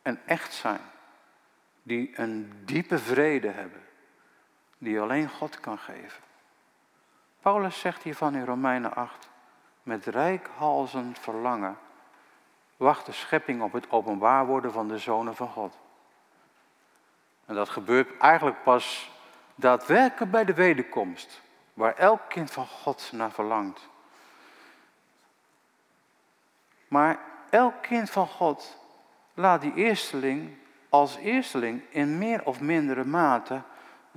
en 0.03 0.21
echt 0.27 0.53
zijn. 0.53 0.81
Die 1.83 2.13
een 2.15 2.53
diepe 2.65 2.99
vrede 2.99 3.51
hebben. 3.51 3.86
Die 4.79 5.01
alleen 5.01 5.29
God 5.29 5.61
kan 5.61 5.79
geven. 5.79 6.23
Paulus 7.41 7.81
zegt 7.81 8.03
hiervan 8.03 8.35
in 8.35 8.45
Romeinen 8.45 8.95
8. 8.95 9.29
Met 9.83 10.07
rijkhalzend 10.07 11.19
verlangen 11.19 11.79
wacht 12.77 13.07
de 13.07 13.13
schepping 13.13 13.63
op 13.63 13.73
het 13.73 13.91
openbaar 13.91 14.47
worden 14.47 14.73
van 14.73 14.89
de 14.89 14.99
zonen 14.99 15.37
van 15.37 15.49
God. 15.49 15.79
En 17.45 17.55
dat 17.55 17.69
gebeurt 17.69 18.19
eigenlijk 18.19 18.63
pas 18.63 19.11
daadwerkelijk 19.55 20.31
bij 20.31 20.45
de 20.45 20.55
wederkomst, 20.55 21.41
waar 21.75 21.95
elk 21.95 22.21
kind 22.29 22.51
van 22.51 22.67
God 22.67 23.11
naar 23.13 23.31
verlangt. 23.31 23.89
Maar 26.89 27.19
elk 27.51 27.83
kind 27.83 28.11
van 28.11 28.27
God 28.27 28.79
laat 29.35 29.61
die 29.61 29.75
eersteling 29.75 30.57
als 30.89 31.17
eersteling 31.17 31.83
in 31.91 32.19
meer 32.19 32.45
of 32.45 32.61
mindere 32.61 33.05
mate 33.05 33.63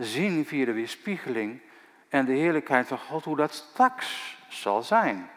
zien 0.06 0.46
via 0.46 0.66
de 0.66 0.74
weerspiegeling 0.74 1.62
en 2.10 2.26
de 2.26 2.34
heerlijkheid 2.34 2.88
van 2.88 2.98
God, 2.98 3.24
hoe 3.24 3.36
dat 3.36 3.54
straks 3.54 4.38
zal 4.48 4.82
zijn. 4.82 5.30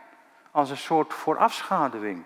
Als 0.51 0.71
een 0.71 0.77
soort 0.77 1.15
voorafschaduwing. 1.15 2.25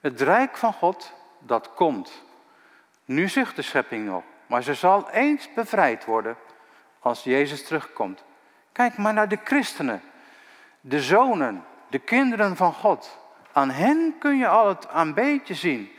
Het 0.00 0.20
rijk 0.20 0.56
van 0.56 0.72
God, 0.72 1.12
dat 1.38 1.74
komt. 1.74 2.22
Nu 3.04 3.28
zucht 3.28 3.56
de 3.56 3.62
schepping 3.62 4.06
nog, 4.06 4.22
maar 4.46 4.62
ze 4.62 4.74
zal 4.74 5.10
eens 5.10 5.52
bevrijd 5.54 6.04
worden 6.04 6.36
als 6.98 7.22
Jezus 7.22 7.66
terugkomt. 7.66 8.24
Kijk 8.72 8.96
maar 8.96 9.14
naar 9.14 9.28
de 9.28 9.38
christenen, 9.44 10.02
de 10.80 11.02
zonen, 11.02 11.64
de 11.88 11.98
kinderen 11.98 12.56
van 12.56 12.72
God. 12.72 13.18
Aan 13.52 13.70
hen 13.70 14.14
kun 14.18 14.38
je 14.38 14.48
al 14.48 14.68
het 14.68 14.86
een 14.92 15.14
beetje 15.14 15.54
zien. 15.54 15.90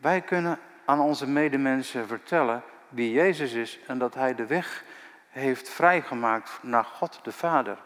Wij 0.00 0.20
kunnen 0.20 0.58
aan 0.84 1.00
onze 1.00 1.26
medemensen 1.26 2.06
vertellen 2.06 2.62
wie 2.92 3.12
Jezus 3.12 3.52
is 3.52 3.78
en 3.86 3.98
dat 3.98 4.14
Hij 4.14 4.34
de 4.34 4.46
weg 4.46 4.84
heeft 5.28 5.68
vrijgemaakt 5.68 6.58
naar 6.62 6.84
God 6.84 7.20
de 7.22 7.32
Vader. 7.32 7.78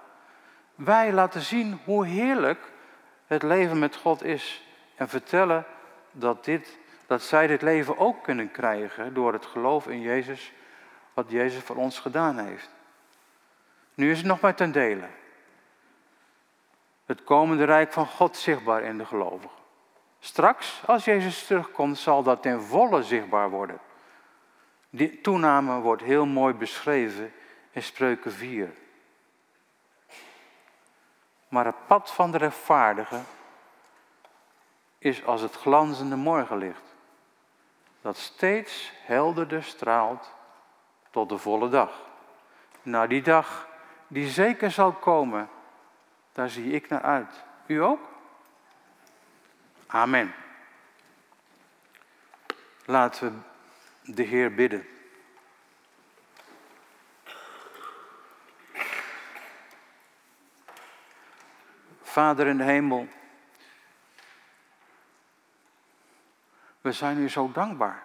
Wij 0.74 1.12
laten 1.12 1.40
zien 1.40 1.80
hoe 1.84 2.06
heerlijk 2.06 2.72
het 3.26 3.42
leven 3.42 3.78
met 3.78 3.96
God 3.96 4.22
is 4.22 4.68
en 4.96 5.08
vertellen 5.08 5.64
dat, 6.12 6.44
dit, 6.44 6.78
dat 7.06 7.22
zij 7.22 7.46
dit 7.46 7.62
leven 7.62 7.98
ook 7.98 8.22
kunnen 8.22 8.50
krijgen 8.50 9.14
door 9.14 9.32
het 9.32 9.46
geloof 9.46 9.86
in 9.86 10.00
Jezus, 10.00 10.52
wat 11.14 11.30
Jezus 11.30 11.62
voor 11.62 11.76
ons 11.76 11.98
gedaan 11.98 12.38
heeft. 12.38 12.70
Nu 13.94 14.10
is 14.10 14.18
het 14.18 14.26
nog 14.26 14.40
maar 14.40 14.54
ten 14.54 14.72
dele. 14.72 15.06
Het 17.06 17.24
komende 17.24 17.64
rijk 17.64 17.92
van 17.92 18.06
God 18.06 18.36
zichtbaar 18.36 18.82
in 18.82 18.98
de 18.98 19.06
gelovigen. 19.06 19.64
Straks, 20.18 20.82
als 20.86 21.04
Jezus 21.04 21.46
terugkomt, 21.46 21.98
zal 21.98 22.22
dat 22.22 22.42
ten 22.42 22.62
volle 22.62 23.02
zichtbaar 23.02 23.50
worden. 23.50 23.80
Die 24.90 25.20
toename 25.20 25.80
wordt 25.80 26.02
heel 26.02 26.26
mooi 26.26 26.54
beschreven 26.54 27.32
in 27.70 27.82
Spreuken 27.82 28.32
4. 28.32 28.72
Maar 31.48 31.64
het 31.64 31.86
pad 31.86 32.10
van 32.10 32.30
de 32.30 32.38
rechtvaardige 32.38 33.20
is 34.98 35.24
als 35.24 35.40
het 35.40 35.54
glanzende 35.54 36.16
morgenlicht, 36.16 36.94
dat 38.00 38.16
steeds 38.16 38.92
helderder 39.04 39.62
straalt 39.62 40.30
tot 41.10 41.28
de 41.28 41.38
volle 41.38 41.68
dag. 41.68 42.04
Na 42.82 43.06
die 43.06 43.22
dag, 43.22 43.68
die 44.08 44.28
zeker 44.28 44.70
zal 44.70 44.92
komen, 44.92 45.48
daar 46.32 46.48
zie 46.48 46.72
ik 46.72 46.88
naar 46.88 47.02
uit. 47.02 47.44
U 47.66 47.82
ook? 47.82 48.08
Amen. 49.86 50.34
Laten 52.84 53.32
we 53.32 53.55
de 54.06 54.22
Heer 54.22 54.54
bidden. 54.54 54.86
Vader 62.02 62.46
in 62.46 62.56
de 62.56 62.64
hemel, 62.64 63.08
we 66.80 66.92
zijn 66.92 67.18
u 67.18 67.28
zo 67.28 67.52
dankbaar 67.52 68.04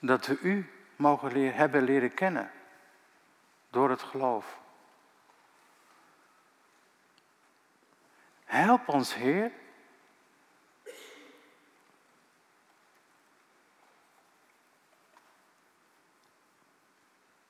dat 0.00 0.26
we 0.26 0.38
u 0.40 0.70
mogen 0.96 1.32
leren, 1.32 1.54
hebben 1.54 1.82
leren 1.82 2.14
kennen 2.14 2.50
door 3.70 3.90
het 3.90 4.02
geloof. 4.02 4.58
Help 8.44 8.88
ons, 8.88 9.14
Heer. 9.14 9.52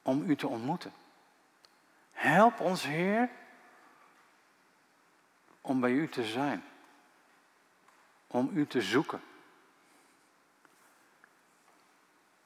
Om 0.08 0.30
u 0.30 0.36
te 0.36 0.48
ontmoeten. 0.48 0.92
Help 2.12 2.60
ons, 2.60 2.82
Heer, 2.82 3.30
om 5.60 5.80
bij 5.80 5.90
u 5.90 6.08
te 6.08 6.24
zijn. 6.24 6.64
Om 8.26 8.50
u 8.52 8.66
te 8.66 8.82
zoeken. 8.82 9.20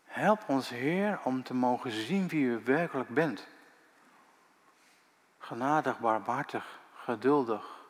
Help 0.04 0.48
ons, 0.48 0.68
Heer, 0.68 1.20
om 1.24 1.42
te 1.42 1.54
mogen 1.54 1.90
zien 1.90 2.28
wie 2.28 2.44
u 2.44 2.60
werkelijk 2.64 3.08
bent. 3.08 3.46
Genadig, 5.38 5.98
barmhartig, 5.98 6.80
geduldig 6.94 7.80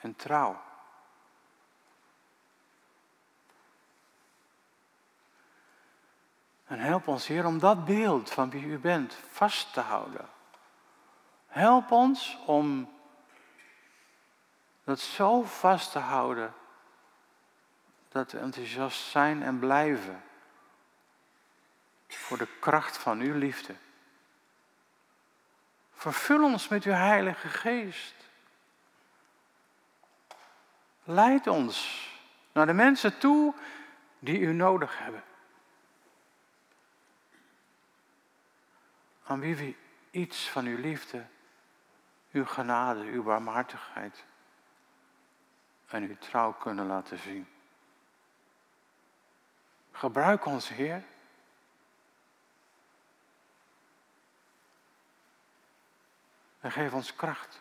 en 0.00 0.16
trouw. 0.16 0.62
En 6.72 6.78
help 6.78 7.08
ons, 7.08 7.26
Heer, 7.26 7.46
om 7.46 7.58
dat 7.58 7.84
beeld 7.84 8.30
van 8.30 8.50
wie 8.50 8.64
u 8.64 8.78
bent 8.78 9.16
vast 9.30 9.72
te 9.72 9.80
houden. 9.80 10.28
Help 11.46 11.90
ons 11.90 12.38
om 12.46 12.92
dat 14.84 15.00
zo 15.00 15.42
vast 15.42 15.92
te 15.92 15.98
houden 15.98 16.54
dat 18.08 18.32
we 18.32 18.38
enthousiast 18.38 19.10
zijn 19.10 19.42
en 19.42 19.58
blijven 19.58 20.22
voor 22.08 22.38
de 22.38 22.48
kracht 22.60 22.98
van 22.98 23.20
uw 23.20 23.34
liefde. 23.34 23.74
Vervul 25.92 26.44
ons 26.44 26.68
met 26.68 26.84
uw 26.84 26.92
Heilige 26.92 27.48
Geest. 27.48 28.14
Leid 31.04 31.46
ons 31.46 32.08
naar 32.52 32.66
de 32.66 32.72
mensen 32.72 33.18
toe 33.18 33.54
die 34.18 34.38
u 34.38 34.52
nodig 34.52 34.98
hebben. 34.98 35.22
Aan 39.32 39.40
wie 39.40 39.56
we 39.56 39.74
iets 40.10 40.48
van 40.48 40.66
uw 40.66 40.76
liefde, 40.76 41.26
uw 42.32 42.44
genade, 42.44 43.00
uw 43.00 43.22
barmhartigheid 43.22 44.24
en 45.86 46.02
uw 46.02 46.16
trouw 46.18 46.52
kunnen 46.52 46.86
laten 46.86 47.18
zien. 47.18 47.48
Gebruik 49.92 50.44
ons, 50.44 50.68
Heer. 50.68 51.04
En 56.60 56.72
geef 56.72 56.92
ons 56.92 57.14
kracht 57.14 57.60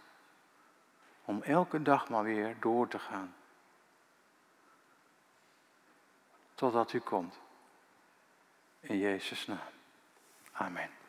om 1.26 1.41
elke 1.43 1.82
dag 1.82 2.09
maar 2.09 2.24
weer 2.24 2.59
door 2.59 2.88
te 2.88 2.99
gaan. 2.99 3.36
Totdat 6.55 6.93
u 6.93 6.99
komt. 6.99 7.39
In 8.80 8.97
Jezus' 8.97 9.47
naam. 9.47 9.59
Amen. 10.51 11.01